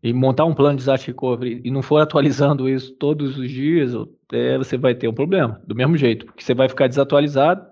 e 0.03 0.13
montar 0.13 0.45
um 0.45 0.55
plano 0.55 0.77
de 0.77 0.81
disaster 0.81 1.15
recovery 1.15 1.61
e 1.65 1.71
não 1.71 1.83
for 1.83 2.01
atualizando 2.01 2.69
isso 2.69 2.93
todos 2.95 3.37
os 3.37 3.51
dias, 3.51 3.93
é, 4.33 4.57
você 4.57 4.77
vai 4.77 4.95
ter 4.95 5.09
um 5.09 5.15
problema, 5.15 5.61
do 5.67 5.75
mesmo 5.75 5.97
jeito, 5.97 6.27
porque 6.27 6.43
você 6.43 6.55
vai 6.55 6.69
ficar 6.69 6.87
desatualizado, 6.87 7.67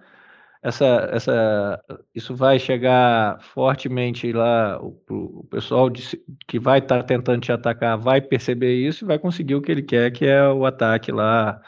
essa, 0.67 1.09
essa, 1.13 1.85
isso 2.13 2.35
vai 2.35 2.59
chegar 2.59 3.41
fortemente 3.41 4.33
lá, 4.33 4.83
o, 4.83 5.01
o 5.09 5.47
pessoal 5.49 5.89
de, 5.89 6.21
que 6.45 6.59
vai 6.59 6.81
estar 6.81 6.99
tá 6.99 7.03
tentando 7.05 7.41
te 7.41 7.53
atacar 7.53 7.97
vai 7.97 8.21
perceber 8.21 8.75
isso 8.75 9.05
e 9.05 9.07
vai 9.07 9.17
conseguir 9.17 9.55
o 9.55 9.63
que 9.63 9.71
ele 9.71 9.83
quer, 9.83 10.11
que 10.11 10.27
é 10.27 10.49
o 10.49 10.67
ataque 10.67 11.13
lá 11.13 11.63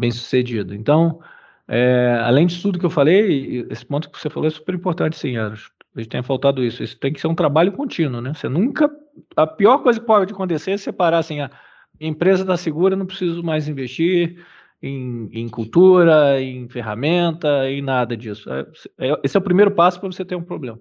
bem 0.00 0.10
sucedido. 0.10 0.74
Então, 0.74 1.20
é, 1.68 2.18
além 2.24 2.46
disso 2.46 2.62
tudo 2.62 2.78
que 2.78 2.86
eu 2.86 2.90
falei, 2.90 3.66
esse 3.68 3.84
ponto 3.84 4.10
que 4.10 4.18
você 4.18 4.30
falou 4.30 4.46
é 4.46 4.50
super 4.50 4.74
importante, 4.74 5.18
sim, 5.18 5.36
Aros. 5.36 5.70
A 5.94 6.00
gente 6.00 6.08
tem 6.08 6.22
faltado 6.22 6.64
isso. 6.64 6.82
Isso 6.82 6.96
tem 6.98 7.12
que 7.12 7.20
ser 7.20 7.26
um 7.26 7.34
trabalho 7.34 7.72
contínuo, 7.72 8.22
né? 8.22 8.32
Você 8.32 8.48
nunca. 8.48 8.90
A 9.36 9.46
pior 9.46 9.82
coisa 9.82 10.00
que 10.00 10.06
pode 10.06 10.32
acontecer 10.32 10.70
é 10.70 10.76
separar 10.78 11.18
assim, 11.18 11.40
a 11.40 11.50
empresa 12.00 12.44
está 12.44 12.56
segura, 12.56 12.96
não 12.96 13.04
preciso 13.04 13.42
mais 13.42 13.68
investir 13.68 14.42
em, 14.82 15.28
em, 15.32 15.48
cultura, 15.48 16.40
em 16.40 16.68
ferramenta, 16.68 17.70
em 17.70 17.82
nada 17.82 18.16
disso. 18.16 18.50
É, 18.50 18.66
é, 18.98 19.20
esse 19.24 19.36
é 19.36 19.40
o 19.40 19.44
primeiro 19.44 19.70
passo 19.70 19.98
para 20.00 20.10
você 20.10 20.24
ter 20.24 20.36
um 20.36 20.44
problema. 20.44 20.80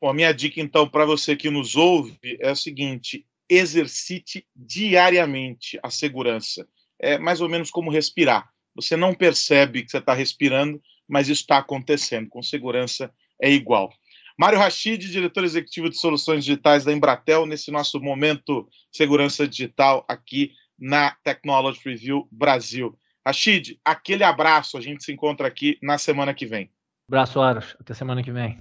Bom, 0.00 0.08
a 0.08 0.14
minha 0.14 0.32
dica, 0.32 0.60
então, 0.60 0.88
para 0.88 1.04
você 1.04 1.36
que 1.36 1.50
nos 1.50 1.76
ouve 1.76 2.18
é 2.40 2.50
o 2.50 2.56
seguinte: 2.56 3.26
exercite 3.48 4.46
diariamente 4.54 5.78
a 5.82 5.90
segurança. 5.90 6.66
É 6.98 7.18
mais 7.18 7.40
ou 7.40 7.48
menos 7.48 7.70
como 7.70 7.90
respirar. 7.90 8.48
Você 8.74 8.96
não 8.96 9.14
percebe 9.14 9.82
que 9.82 9.90
você 9.90 9.98
está 9.98 10.14
respirando, 10.14 10.80
mas 11.06 11.28
isso 11.28 11.42
está 11.42 11.58
acontecendo. 11.58 12.28
Com 12.28 12.42
segurança, 12.42 13.12
é 13.40 13.50
igual. 13.50 13.92
Mário 14.38 14.58
Rachid, 14.58 15.10
diretor 15.10 15.44
executivo 15.44 15.90
de 15.90 15.96
soluções 15.96 16.44
digitais 16.44 16.84
da 16.84 16.92
Embratel, 16.92 17.44
nesse 17.44 17.70
nosso 17.70 18.00
momento 18.00 18.66
segurança 18.90 19.46
digital 19.46 20.04
aqui 20.08 20.52
na 20.82 21.14
Technology 21.22 21.80
Review 21.84 22.26
Brasil. 22.28 22.98
Rachid, 23.24 23.78
aquele 23.84 24.24
abraço, 24.24 24.76
a 24.76 24.80
gente 24.80 25.04
se 25.04 25.12
encontra 25.12 25.46
aqui 25.46 25.78
na 25.80 25.96
semana 25.96 26.34
que 26.34 26.44
vem. 26.44 26.68
Abraço, 27.08 27.40
Aros, 27.40 27.76
até 27.80 27.94
semana 27.94 28.20
que 28.20 28.32
vem. 28.32 28.58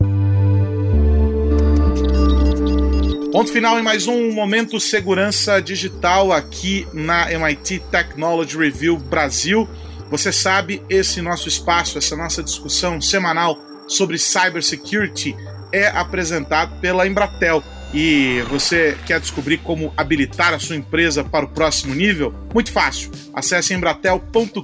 Ponto 3.31 3.51
final 3.51 3.79
em 3.79 3.81
mais 3.81 4.05
um 4.07 4.31
momento 4.33 4.79
segurança 4.79 5.59
digital 5.59 6.31
aqui 6.31 6.85
na 6.93 7.31
MIT 7.31 7.79
Technology 7.89 8.55
Review 8.55 8.97
Brasil. 8.97 9.67
Você 10.11 10.31
sabe, 10.31 10.83
esse 10.89 11.21
nosso 11.21 11.47
espaço, 11.47 11.97
essa 11.97 12.15
nossa 12.15 12.43
discussão 12.43 13.01
semanal 13.01 13.57
sobre 13.87 14.19
cybersecurity 14.19 15.35
é 15.71 15.87
apresentado 15.87 16.79
pela 16.81 17.07
Embratel. 17.07 17.63
E 17.93 18.41
você 18.43 18.97
quer 19.05 19.19
descobrir 19.19 19.57
como 19.57 19.93
habilitar 19.97 20.53
a 20.53 20.59
sua 20.59 20.77
empresa 20.77 21.25
para 21.25 21.45
o 21.45 21.49
próximo 21.49 21.93
nível? 21.93 22.33
Muito 22.53 22.71
fácil. 22.71 23.11
Acesse 23.33 23.73
embratel.com.br 23.73 24.61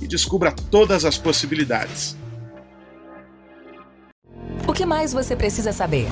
e 0.00 0.06
descubra 0.06 0.52
todas 0.52 1.04
as 1.04 1.18
possibilidades. 1.18 2.16
O 4.66 4.72
que 4.72 4.86
mais 4.86 5.12
você 5.12 5.36
precisa 5.36 5.70
saber? 5.72 6.08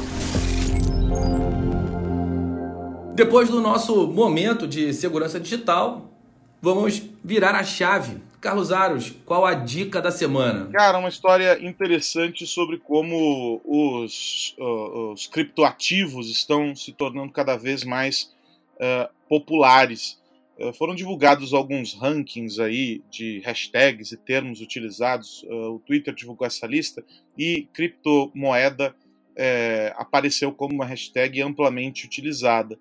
Depois 3.14 3.48
do 3.48 3.60
nosso 3.60 4.06
momento 4.06 4.68
de 4.68 4.92
segurança 4.92 5.40
digital, 5.40 6.12
vamos 6.60 7.02
virar 7.24 7.54
a 7.54 7.64
chave 7.64 8.18
Carlos 8.40 8.72
Aros, 8.72 9.10
qual 9.26 9.44
a 9.44 9.54
dica 9.54 10.00
da 10.00 10.10
semana? 10.10 10.70
Cara, 10.72 10.98
uma 10.98 11.10
história 11.10 11.62
interessante 11.62 12.46
sobre 12.46 12.78
como 12.78 13.60
os, 13.64 14.56
uh, 14.58 15.12
os 15.12 15.26
criptoativos 15.26 16.30
estão 16.30 16.74
se 16.74 16.92
tornando 16.92 17.32
cada 17.32 17.56
vez 17.56 17.84
mais 17.84 18.32
uh, 18.76 19.12
populares. 19.28 20.18
Uh, 20.58 20.72
foram 20.72 20.94
divulgados 20.94 21.52
alguns 21.52 21.92
rankings 21.92 22.58
aí 22.58 23.02
de 23.10 23.40
hashtags 23.40 24.10
e 24.12 24.16
termos 24.16 24.62
utilizados. 24.62 25.44
o 25.44 25.78
Twitter 25.80 26.14
divulgou 26.14 26.46
essa 26.46 26.66
lista 26.66 27.04
e 27.36 27.68
criptomoeda 27.74 28.94
é, 29.36 29.94
apareceu 29.96 30.52
como 30.52 30.74
uma 30.74 30.84
hashtag 30.84 31.40
amplamente 31.40 32.04
utilizada. 32.04 32.78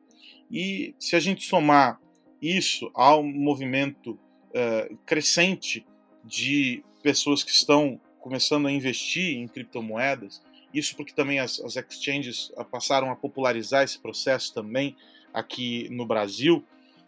E 0.51 0.93
se 0.99 1.15
a 1.15 1.19
gente 1.19 1.45
somar 1.45 1.99
isso 2.41 2.89
ao 2.93 3.23
movimento 3.23 4.19
uh, 4.49 4.95
crescente 5.05 5.85
de 6.23 6.83
pessoas 7.01 7.43
que 7.43 7.51
estão 7.51 7.99
começando 8.19 8.67
a 8.67 8.71
investir 8.71 9.37
em 9.37 9.47
criptomoedas. 9.47 10.41
Isso 10.73 10.95
porque 10.95 11.13
também 11.13 11.39
as, 11.39 11.59
as 11.61 11.75
exchanges 11.75 12.51
ah, 12.55 12.63
passaram 12.63 13.09
a 13.09 13.15
popularizar 13.15 13.83
esse 13.83 13.97
processo 13.97 14.53
também 14.53 14.95
aqui 15.33 15.87
no 15.89 16.05
Brasil. 16.05 16.63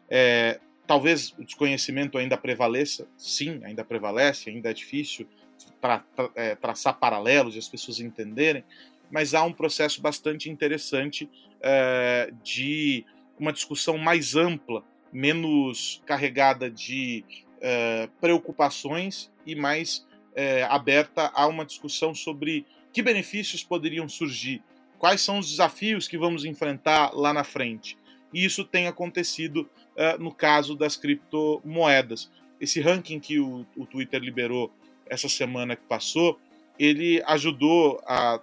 É, 0.10 0.60
talvez 0.88 1.34
o 1.38 1.44
desconhecimento 1.44 2.18
ainda 2.18 2.38
prevaleça, 2.38 3.08
sim, 3.18 3.62
ainda 3.64 3.84
prevalece, 3.84 4.50
ainda 4.50 4.72
é 4.72 4.74
difícil 4.74 5.28
é, 6.36 6.56
traçar 6.56 6.98
paralelos 6.98 7.56
e 7.56 7.60
as 7.60 7.70
pessoas 7.70 8.00
entenderem, 8.00 8.64
mas 9.12 9.34
há 9.34 9.44
um 9.44 9.54
processo 9.54 10.02
bastante 10.02 10.50
interessante 10.50 11.30
é, 11.62 12.32
de 12.44 13.06
uma 13.38 13.54
discussão 13.54 13.98
mais 13.98 14.36
ampla, 14.36 14.84
menos 15.12 16.02
carregada 16.06 16.70
de 16.70 17.24
é, 17.60 18.10
preocupações 18.20 19.32
e 19.46 19.56
mais 19.56 20.06
é, 20.36 20.64
aberta 20.64 21.32
a 21.34 21.48
uma 21.48 21.66
discussão 21.66 22.16
sobre 22.16 22.66
que 22.92 23.02
benefícios 23.02 23.64
poderiam 23.64 24.08
surgir, 24.08 24.62
quais 24.98 25.22
são 25.22 25.40
os 25.40 25.50
desafios 25.50 26.08
que 26.08 26.18
vamos 26.18 26.46
enfrentar 26.46 27.12
lá 27.14 27.34
na 27.34 27.44
frente. 27.44 27.98
E 28.34 28.46
isso 28.46 28.64
tem 28.64 28.88
acontecido 28.88 29.70
uh, 29.96 30.22
no 30.22 30.34
caso 30.34 30.76
das 30.76 30.96
criptomoedas. 30.96 32.32
Esse 32.60 32.80
ranking 32.80 33.20
que 33.20 33.40
o, 33.40 33.66
o 33.76 33.86
Twitter 33.86 34.22
liberou 34.22 34.72
essa 35.06 35.28
semana 35.28 35.76
que 35.76 35.84
passou, 35.84 36.40
ele 36.80 37.22
ajudou 37.26 38.02
a 38.06 38.40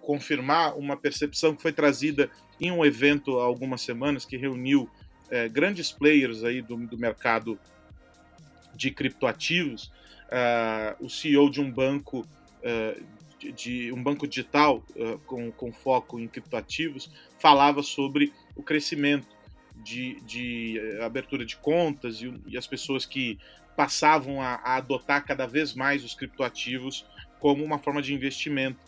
confirmar 0.00 0.76
uma 0.76 0.96
percepção 0.96 1.54
que 1.54 1.62
foi 1.62 1.72
trazida 1.72 2.30
em 2.60 2.70
um 2.70 2.84
evento 2.84 3.38
há 3.40 3.44
algumas 3.44 3.80
semanas 3.80 4.24
que 4.24 4.36
reuniu 4.36 4.88
é, 5.30 5.48
grandes 5.48 5.90
players 5.90 6.44
aí 6.44 6.60
do, 6.60 6.76
do 6.76 6.98
mercado 6.98 7.58
de 8.74 8.90
criptoativos, 8.90 9.90
uh, 10.24 11.04
o 11.04 11.08
CEO 11.08 11.50
de 11.50 11.60
um 11.60 11.70
banco 11.70 12.20
uh, 12.20 13.04
de, 13.38 13.52
de, 13.52 13.92
um 13.92 14.02
banco 14.02 14.26
digital 14.26 14.82
uh, 14.96 15.18
com, 15.20 15.50
com 15.52 15.72
foco 15.72 16.18
em 16.18 16.26
criptoativos 16.26 17.10
falava 17.38 17.82
sobre 17.82 18.32
o 18.54 18.62
crescimento 18.62 19.26
de, 19.76 20.20
de 20.22 20.80
abertura 21.02 21.44
de 21.44 21.56
contas 21.56 22.20
e, 22.20 22.32
e, 22.46 22.56
as 22.56 22.66
pessoas 22.66 23.04
que 23.04 23.38
passavam 23.76 24.40
a, 24.40 24.54
a 24.56 24.76
adotar 24.76 25.24
cada 25.24 25.46
vez 25.46 25.74
mais 25.74 26.04
os 26.04 26.14
criptoativos 26.14 27.06
como 27.40 27.64
uma 27.64 27.78
forma 27.78 28.00
de 28.00 28.14
investimento. 28.14 28.78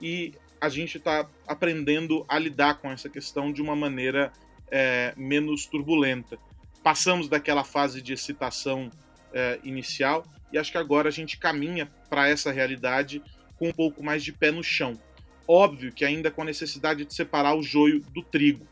E 0.00 0.32
a 0.60 0.68
gente 0.68 0.96
está 0.96 1.28
aprendendo 1.46 2.24
a 2.26 2.38
lidar 2.38 2.76
com 2.76 2.90
essa 2.90 3.08
questão 3.08 3.52
de 3.52 3.60
uma 3.62 3.76
maneira 3.76 4.32
é, 4.70 5.12
menos 5.16 5.66
turbulenta. 5.66 6.38
Passamos 6.82 7.28
daquela 7.28 7.64
fase 7.64 8.00
de 8.00 8.12
excitação 8.12 8.90
é, 9.32 9.58
inicial 9.62 10.24
e 10.52 10.58
acho 10.58 10.72
que 10.72 10.78
agora 10.78 11.08
a 11.08 11.12
gente 11.12 11.38
caminha 11.38 11.90
para 12.08 12.28
essa 12.28 12.50
realidade 12.50 13.22
com 13.56 13.68
um 13.68 13.72
pouco 13.72 14.02
mais 14.02 14.24
de 14.24 14.32
pé 14.32 14.50
no 14.50 14.62
chão. 14.62 14.98
Óbvio 15.46 15.92
que 15.92 16.04
ainda 16.04 16.30
com 16.30 16.42
a 16.42 16.44
necessidade 16.44 17.04
de 17.04 17.14
separar 17.14 17.54
o 17.54 17.62
joio 17.62 18.00
do 18.14 18.22
trigo. 18.22 18.66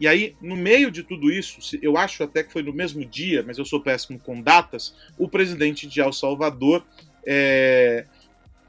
E 0.00 0.08
aí, 0.08 0.34
no 0.40 0.56
meio 0.56 0.90
de 0.90 1.02
tudo 1.02 1.30
isso, 1.30 1.78
eu 1.80 1.96
acho 1.96 2.24
até 2.24 2.42
que 2.42 2.52
foi 2.52 2.62
no 2.62 2.72
mesmo 2.72 3.04
dia, 3.04 3.44
mas 3.46 3.58
eu 3.58 3.64
sou 3.64 3.80
péssimo 3.80 4.18
com 4.18 4.40
datas, 4.40 4.94
o 5.16 5.28
presidente 5.28 5.86
de 5.86 6.00
El 6.00 6.12
Salvador 6.12 6.84
é, 7.24 8.04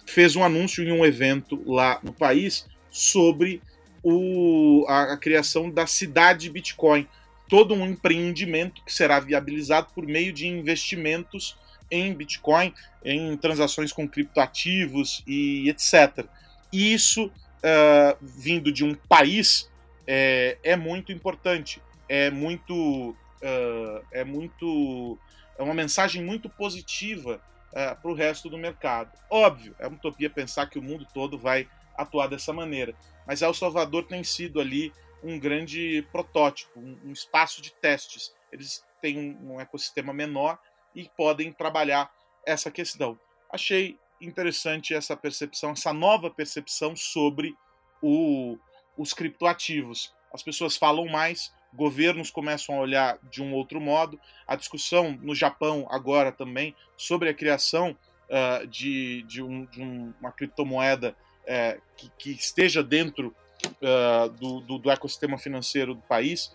fez 0.06 0.36
um 0.36 0.44
anúncio 0.44 0.84
em 0.84 0.92
um 0.92 1.04
evento 1.04 1.62
lá 1.66 2.00
no 2.04 2.14
país 2.14 2.68
sobre 2.92 3.62
o, 4.08 4.86
a, 4.88 5.14
a 5.14 5.18
criação 5.18 5.68
da 5.68 5.88
cidade 5.88 6.48
Bitcoin. 6.48 7.08
Todo 7.50 7.74
um 7.74 7.86
empreendimento 7.88 8.84
que 8.86 8.94
será 8.94 9.20
viabilizado 9.20 9.88
por 9.96 10.06
meio 10.06 10.32
de 10.32 10.48
investimentos 10.48 11.58
em 11.90 12.14
Bitcoin, 12.14 12.72
em 13.04 13.36
transações 13.36 13.92
com 13.92 14.08
criptoativos 14.08 15.24
e 15.26 15.68
etc. 15.70 16.28
E 16.72 16.94
isso, 16.94 17.26
uh, 17.26 18.18
vindo 18.22 18.72
de 18.72 18.84
um 18.84 18.94
país, 18.94 19.70
é, 20.06 20.58
é 20.64 20.76
muito 20.76 21.12
importante. 21.12 21.82
É 22.08 22.30
muito. 22.30 23.10
Uh, 23.42 24.06
é 24.12 24.24
muito. 24.24 25.18
É 25.58 25.64
uma 25.64 25.74
mensagem 25.74 26.24
muito 26.24 26.48
positiva 26.48 27.42
uh, 27.72 28.00
para 28.00 28.12
o 28.12 28.14
resto 28.14 28.50
do 28.50 28.58
mercado. 28.58 29.12
Óbvio, 29.32 29.76
é 29.80 29.88
uma 29.88 29.98
utopia 29.98 30.30
pensar 30.30 30.68
que 30.68 30.78
o 30.78 30.84
mundo 30.84 31.08
todo 31.12 31.40
vai 31.40 31.68
atuar 31.98 32.28
dessa 32.28 32.54
maneira. 32.54 32.96
Mas 33.26 33.42
El 33.42 33.54
Salvador 33.54 34.06
tem 34.06 34.24
sido 34.24 34.60
ali 34.60 34.92
um 35.24 35.40
grande 35.40 36.08
protótipo, 36.12 36.80
um, 36.80 37.12
espaço 37.12 37.62
de 37.62 37.74
testes. 37.74 38.34
Eles 38.52 38.86
têm 39.02 39.38
um, 39.42 39.60
ecossistema 39.60 40.14
menor 40.14 40.60
e 40.94 41.10
podem 41.18 41.52
trabalhar 41.52 42.12
essa 42.46 42.70
questão. 42.70 43.20
Achei 43.52 43.98
interessante 44.22 44.94
essa 44.94 45.18
percepção, 45.18 45.72
essa 45.72 45.92
nova 45.92 46.30
percepção 46.30 46.96
sobre 46.96 47.56
o, 48.02 48.58
os 48.98 49.14
criptoativos. 49.14 50.14
As 50.32 50.44
pessoas 50.44 50.78
falam 50.78 51.08
mais, 51.08 51.52
governos 51.74 52.30
começam 52.30 52.76
a 52.76 52.80
olhar 52.80 53.20
de 53.24 53.42
um 53.42 53.54
outro 53.54 53.82
modo. 53.82 54.20
A 54.48 54.56
discussão 54.56 55.18
no 55.22 55.34
Japão 55.34 55.88
agora 55.90 56.32
também 56.32 56.76
sobre 56.96 57.30
a 57.30 57.34
criação 57.34 57.98
uh, 58.30 58.68
de, 58.68 59.24
de, 59.24 59.42
um, 59.42 59.66
de 59.66 59.82
um, 59.82 60.14
uma 60.20 60.32
criptomoeda 60.32 61.16
uh, 61.48 61.82
que, 61.96 62.12
que, 62.18 62.32
esteja 62.32 62.84
dentro 62.84 63.34
uh, 63.66 64.30
do, 64.30 64.60
do, 64.62 64.78
do 64.78 64.92
ecossistema 64.92 65.38
financeiro 65.38 65.94
do 65.94 66.02
país, 66.02 66.52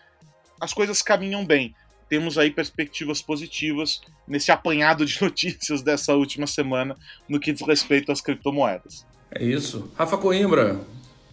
as 0.59 0.73
coisas 0.73 1.01
caminham 1.01 1.45
bem 1.45 1.73
temos 2.11 2.37
aí 2.37 2.51
perspectivas 2.51 3.21
positivas 3.21 4.01
nesse 4.27 4.51
apanhado 4.51 5.05
de 5.05 5.17
notícias 5.23 5.81
dessa 5.81 6.13
última 6.13 6.45
semana 6.45 6.97
no 7.27 7.39
que 7.39 7.53
diz 7.53 7.65
respeito 7.65 8.11
às 8.11 8.19
criptomoedas. 8.19 9.05
É 9.31 9.41
isso. 9.41 9.89
Rafa 9.95 10.17
Coimbra, 10.17 10.81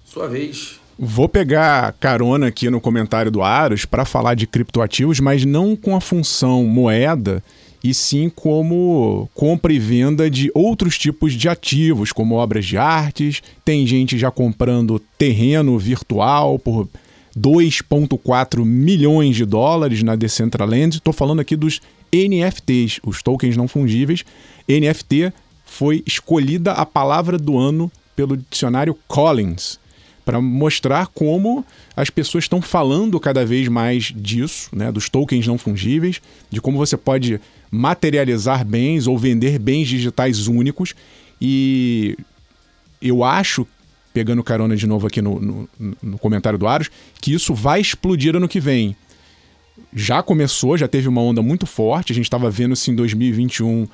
sua 0.05 0.29
vez. 0.29 0.79
Vou 0.97 1.29
pegar 1.29 1.93
carona 1.95 2.47
aqui 2.47 2.71
no 2.71 2.81
comentário 2.81 3.29
do 3.29 3.43
Aros 3.43 3.85
para 3.85 4.05
falar 4.05 4.35
de 4.35 4.47
criptoativos, 4.47 5.19
mas 5.19 5.45
não 5.45 5.75
com 5.75 5.97
a 5.97 6.01
função 6.01 6.63
moeda, 6.63 7.43
e 7.83 7.95
sim 7.95 8.29
como 8.29 9.29
compra 9.35 9.73
e 9.73 9.79
venda 9.79 10.31
de 10.31 10.51
outros 10.55 10.99
tipos 10.99 11.33
de 11.33 11.49
ativos, 11.49 12.13
como 12.13 12.35
obras 12.35 12.67
de 12.67 12.77
artes. 12.77 13.43
Tem 13.65 13.87
gente 13.87 14.19
já 14.19 14.31
comprando 14.31 15.01
terreno 15.17 15.79
virtual 15.79 16.59
por 16.59 16.89
2,4 17.37 18.65
milhões 18.65 19.37
de 19.37 19.45
dólares 19.45 20.03
na 20.03 20.17
Decentraland. 20.17 20.97
Estou 20.97 21.13
falando 21.13 21.41
aqui 21.41 21.57
dos 21.57 21.81
NFTs, 22.13 23.01
os 23.05 23.23
tokens 23.23 23.57
não 23.57 23.69
fungíveis. 23.69 24.25
NFT 24.69 25.33
foi 25.65 26.03
escolhida 26.07 26.73
a 26.73 26.85
palavra 26.85 27.39
do 27.39 27.57
ano 27.57 27.91
pelo 28.17 28.37
dicionário 28.37 28.97
Collins 29.07 29.79
para 30.29 30.43
mostrar 30.43 31.07
como 31.07 31.65
as 31.97 32.11
pessoas 32.11 32.45
estão 32.45 32.61
falando 32.61 33.19
cada 33.19 33.47
vez 33.47 33.67
mais 33.67 34.13
disso, 34.15 34.69
né, 34.77 34.93
dos 34.93 35.09
tokens 35.09 35.47
não 35.47 35.57
fungíveis, 35.57 36.21
de 36.51 36.61
como 36.61 36.77
você 36.77 36.99
pode 36.99 37.41
materializar 37.71 38.63
bens 38.63 39.07
ou 39.07 39.17
vender 39.17 39.59
bens 39.59 39.89
digitais 39.89 40.47
únicos. 40.47 40.95
E 41.41 42.15
eu 43.01 43.25
acho 43.25 43.67
pegando 44.13 44.45
carona 44.45 44.77
de 44.77 44.87
novo 44.87 45.07
aqui 45.07 45.23
no, 45.23 45.41
no, 45.41 45.69
no 46.03 46.19
comentário 46.19 46.59
do 46.59 46.69
Aros, 46.69 46.91
que 47.23 47.33
isso 47.33 47.55
vai 47.55 47.81
explodir 47.81 48.37
ano 48.37 48.47
que 48.47 48.61
vem. 48.61 48.95
Já 49.95 50.23
começou, 50.23 50.77
já 50.77 50.87
teve 50.87 51.09
uma 51.09 51.23
onda 51.23 51.41
muito 51.41 51.65
forte, 51.65 52.13
a 52.13 52.15
gente 52.15 52.27
estava 52.27 52.51
vendo 52.51 52.77
se 52.77 52.91
em 52.91 52.95
2021 52.95 53.89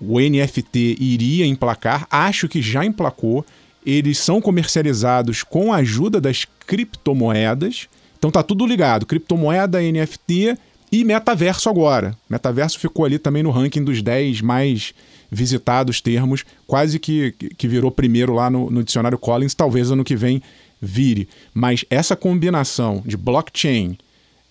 o 0.00 0.20
NFT 0.20 0.96
iria 1.00 1.44
emplacar, 1.44 2.06
acho 2.08 2.48
que 2.48 2.62
já 2.62 2.84
emplacou. 2.84 3.44
Eles 3.84 4.18
são 4.18 4.40
comercializados 4.40 5.42
com 5.42 5.72
a 5.72 5.76
ajuda 5.76 6.20
das 6.20 6.46
criptomoedas. 6.66 7.88
Então 8.18 8.30
tá 8.30 8.42
tudo 8.42 8.66
ligado, 8.66 9.06
criptomoeda, 9.06 9.80
NFT 9.80 10.56
e 10.92 11.04
metaverso 11.04 11.68
agora. 11.68 12.16
Metaverso 12.28 12.78
ficou 12.78 13.04
ali 13.04 13.18
também 13.18 13.42
no 13.42 13.50
ranking 13.50 13.82
dos 13.82 14.02
10 14.02 14.40
mais 14.42 14.94
visitados 15.30 16.00
termos, 16.02 16.44
quase 16.66 16.98
que, 16.98 17.32
que 17.56 17.66
virou 17.66 17.90
primeiro 17.90 18.34
lá 18.34 18.50
no, 18.50 18.70
no 18.70 18.84
dicionário 18.84 19.16
Collins, 19.18 19.54
talvez 19.54 19.90
ano 19.90 20.04
que 20.04 20.14
vem 20.14 20.42
vire. 20.80 21.26
Mas 21.54 21.86
essa 21.88 22.14
combinação 22.14 23.02
de 23.06 23.16
blockchain, 23.16 23.96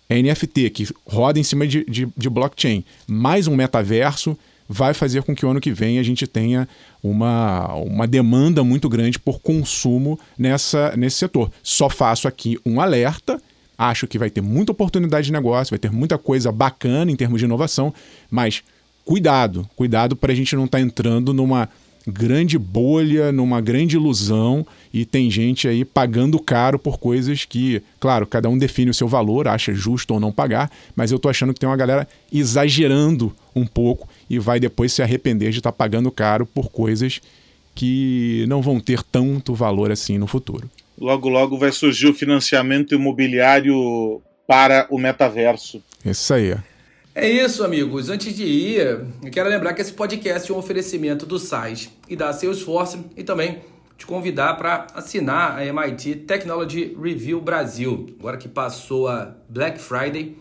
NFT, 0.10 0.70
que 0.72 0.88
roda 1.06 1.39
em 1.39 1.44
cima 1.44 1.67
de, 1.67 1.86
de, 1.86 2.08
de 2.17 2.30
blockchain, 2.30 2.84
mais 3.08 3.48
um 3.48 3.56
metaverso, 3.56 4.36
vai 4.67 4.94
fazer 4.94 5.22
com 5.22 5.36
que 5.36 5.46
o 5.46 5.50
ano 5.50 5.62
que 5.62 5.72
vem 5.72 6.00
a 6.00 6.04
gente 6.04 6.26
tenha 6.26 6.67
uma, 7.04 7.74
uma 7.76 8.08
demanda 8.08 8.64
muito 8.64 8.88
grande 8.88 9.18
por 9.18 9.40
consumo 9.40 10.20
nessa, 10.38 10.96
nesse 10.96 11.18
setor. 11.18 11.52
Só 11.64 11.90
faço 11.90 12.28
aqui 12.28 12.58
um 12.66 12.80
alerta. 12.80 13.41
Acho 13.78 14.08
que 14.08 14.20
vai 14.20 14.30
ter 14.30 14.41
muita 14.41 14.72
oportunidade 14.72 15.26
de 15.26 15.34
negócio, 15.34 15.72
vai 15.72 15.80
ter 15.80 15.91
muita 15.91 16.18
coisa 16.18 16.52
bacana 16.52 17.12
em 17.12 17.16
termos 17.16 17.39
de 17.39 17.45
inovação, 17.45 17.91
mas 18.30 18.64
cuidado, 19.04 19.68
cuidado 19.76 20.16
para 20.16 20.32
a 20.32 20.36
gente 20.36 20.56
não 20.56 20.66
estar 20.66 20.78
tá 20.78 20.84
entrando 20.84 21.34
numa 21.34 21.68
grande 22.08 22.58
bolha, 22.58 23.32
numa 23.32 23.62
grande 23.62 23.95
ilusão 23.95 24.66
e 24.93 25.06
tem 25.06 25.30
gente 25.30 25.68
aí 25.68 25.86
pagando 25.86 26.39
caro 26.39 26.80
por 26.80 26.99
coisas 26.99 27.45
que, 27.45 27.82
claro, 27.99 28.26
cada 28.26 28.49
um 28.49 28.58
define 28.58 28.91
o 28.91 28.93
seu 28.93 29.08
valor, 29.08 29.47
acha 29.47 29.74
justo 29.74 30.14
ou 30.14 30.20
não 30.20 30.32
pagar, 30.32 30.70
mas 30.95 31.12
eu 31.12 31.20
tô 31.20 31.30
achando 31.30 31.54
que 31.54 31.60
tem 31.60 31.70
uma 31.70 31.78
galera 31.78 32.08
exagerando 32.32 33.34
um 33.56 33.66
pouco 33.66 34.08
e 34.30 34.39
vai 34.39 34.60
depois 34.60 34.91
se 34.91 35.02
arrepender 35.02 35.52
de 35.52 35.60
estar 35.60 35.72
tá 35.72 35.78
pagando 35.78 36.12
caro 36.12 36.45
por 36.45 36.70
coisas 36.70 37.22
que 37.74 38.45
não 38.47 38.62
vão 38.62 38.80
ter 38.80 39.04
tanto 39.04 39.54
valor 39.54 39.91
assim 39.91 40.18
no 40.18 40.28
futuro. 40.28 40.70
Logo, 40.99 41.30
logo 41.30 41.58
vai 41.58 41.72
surgir 41.72 42.08
o 42.08 42.14
financiamento 42.14 42.93
imobiliário 42.93 44.22
para 44.47 44.86
o 44.89 44.97
metaverso. 44.97 45.82
Isso 46.06 46.34
aí. 46.34 46.56
É 47.14 47.30
isso, 47.30 47.66
amigos. 47.66 48.09
Antes 48.09 48.34
de 48.34 48.45
ir, 48.45 49.05
eu 49.22 49.30
quero 49.30 49.49
lembrar 49.49 49.74
que 49.74 49.82
esse 49.82 49.91
podcast 49.91 50.49
é 50.49 50.55
um 50.55 50.57
oferecimento 50.57 51.26
do 51.26 51.38
site 51.38 51.91
e 52.07 52.16
da 52.16 52.32
Salesforce 52.32 53.03
e 53.18 53.24
também 53.24 53.59
te 53.97 54.05
convidar 54.05 54.55
para 54.55 54.88
assinar 54.95 55.57
a 55.57 55.66
MIT 55.66 56.24
Technology 56.26 56.97
Review 56.97 57.41
Brasil. 57.41 58.16
Agora 58.18 58.38
que 58.38 58.47
passou 58.47 59.09
a 59.09 59.36
Black 59.49 59.78
Friday, 59.78 60.38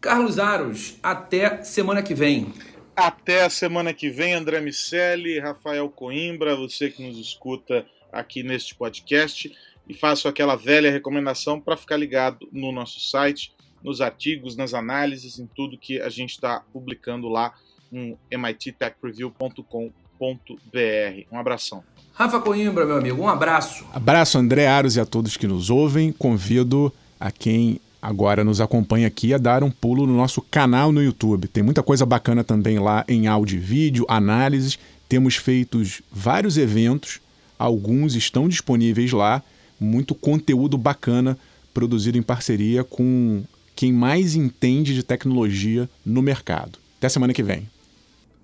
Carlos 0.00 0.38
Aros, 0.38 0.98
até 1.02 1.62
semana 1.62 2.02
que 2.02 2.14
vem. 2.14 2.52
Até 2.94 3.44
a 3.44 3.50
semana 3.50 3.94
que 3.94 4.10
vem, 4.10 4.34
André 4.34 4.60
Miceli, 4.60 5.38
Rafael 5.38 5.88
Coimbra, 5.88 6.56
você 6.56 6.90
que 6.90 7.06
nos 7.06 7.18
escuta 7.18 7.86
aqui 8.12 8.42
neste 8.42 8.74
podcast. 8.74 9.56
E 9.88 9.94
faço 9.94 10.28
aquela 10.28 10.56
velha 10.56 10.90
recomendação 10.90 11.60
para 11.60 11.76
ficar 11.76 11.96
ligado 11.96 12.48
no 12.52 12.70
nosso 12.70 13.00
site, 13.00 13.52
nos 13.82 14.00
artigos, 14.00 14.56
nas 14.56 14.74
análises, 14.74 15.38
em 15.38 15.46
tudo 15.46 15.78
que 15.78 16.00
a 16.00 16.08
gente 16.08 16.30
está 16.30 16.60
publicando 16.72 17.28
lá 17.28 17.54
no 17.90 18.18
mittechreview.com.br. 18.30 20.01
Um 21.30 21.38
abração. 21.38 21.82
Rafa 22.14 22.40
Coimbra, 22.40 22.84
meu 22.86 22.96
amigo, 22.96 23.22
um 23.22 23.28
abraço. 23.28 23.84
Abraço, 23.92 24.38
André 24.38 24.66
Aros 24.66 24.96
e 24.96 25.00
a 25.00 25.06
todos 25.06 25.36
que 25.36 25.46
nos 25.46 25.70
ouvem. 25.70 26.12
Convido 26.12 26.92
a 27.18 27.30
quem 27.30 27.80
agora 28.00 28.44
nos 28.44 28.60
acompanha 28.60 29.06
aqui 29.06 29.32
a 29.32 29.38
dar 29.38 29.62
um 29.62 29.70
pulo 29.70 30.06
no 30.06 30.16
nosso 30.16 30.42
canal 30.42 30.92
no 30.92 31.02
YouTube. 31.02 31.48
Tem 31.48 31.62
muita 31.62 31.82
coisa 31.82 32.04
bacana 32.04 32.44
também 32.44 32.78
lá 32.78 33.04
em 33.08 33.26
áudio 33.26 33.56
e 33.56 33.60
vídeo, 33.60 34.04
análises. 34.08 34.78
Temos 35.08 35.36
feito 35.36 35.82
vários 36.10 36.58
eventos, 36.58 37.20
alguns 37.58 38.14
estão 38.14 38.48
disponíveis 38.48 39.12
lá. 39.12 39.42
Muito 39.80 40.14
conteúdo 40.14 40.76
bacana 40.76 41.36
produzido 41.72 42.18
em 42.18 42.22
parceria 42.22 42.84
com 42.84 43.42
quem 43.74 43.92
mais 43.92 44.36
entende 44.36 44.94
de 44.94 45.02
tecnologia 45.02 45.88
no 46.04 46.22
mercado. 46.22 46.78
Até 46.98 47.08
semana 47.08 47.32
que 47.32 47.42
vem. 47.42 47.71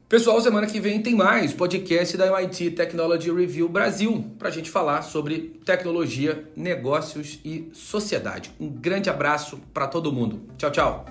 Pessoal, 0.09 0.41
semana 0.41 0.67
que 0.67 0.81
vem 0.81 1.03
tem 1.03 1.15
mais 1.15 1.53
podcast 1.53 2.17
da 2.17 2.27
MIT 2.35 2.71
Technology 2.71 3.31
Review 3.31 3.69
Brasil 3.69 4.25
para 4.39 4.49
a 4.49 4.51
gente 4.51 4.71
falar 4.71 5.03
sobre 5.03 5.61
tecnologia, 5.67 6.49
negócios 6.57 7.39
e 7.45 7.69
sociedade. 7.75 8.51
Um 8.59 8.71
grande 8.71 9.11
abraço 9.11 9.61
para 9.75 9.87
todo 9.87 10.11
mundo. 10.11 10.41
Tchau, 10.57 10.71
tchau. 10.71 11.05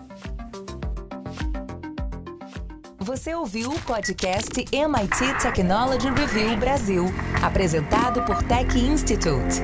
Você 2.98 3.36
ouviu 3.36 3.70
o 3.70 3.80
podcast 3.82 4.66
MIT 4.72 5.44
Technology 5.44 6.10
Review 6.10 6.58
Brasil, 6.58 7.06
apresentado 7.44 8.24
por 8.24 8.42
Tech 8.42 8.76
Institute. 8.80 9.62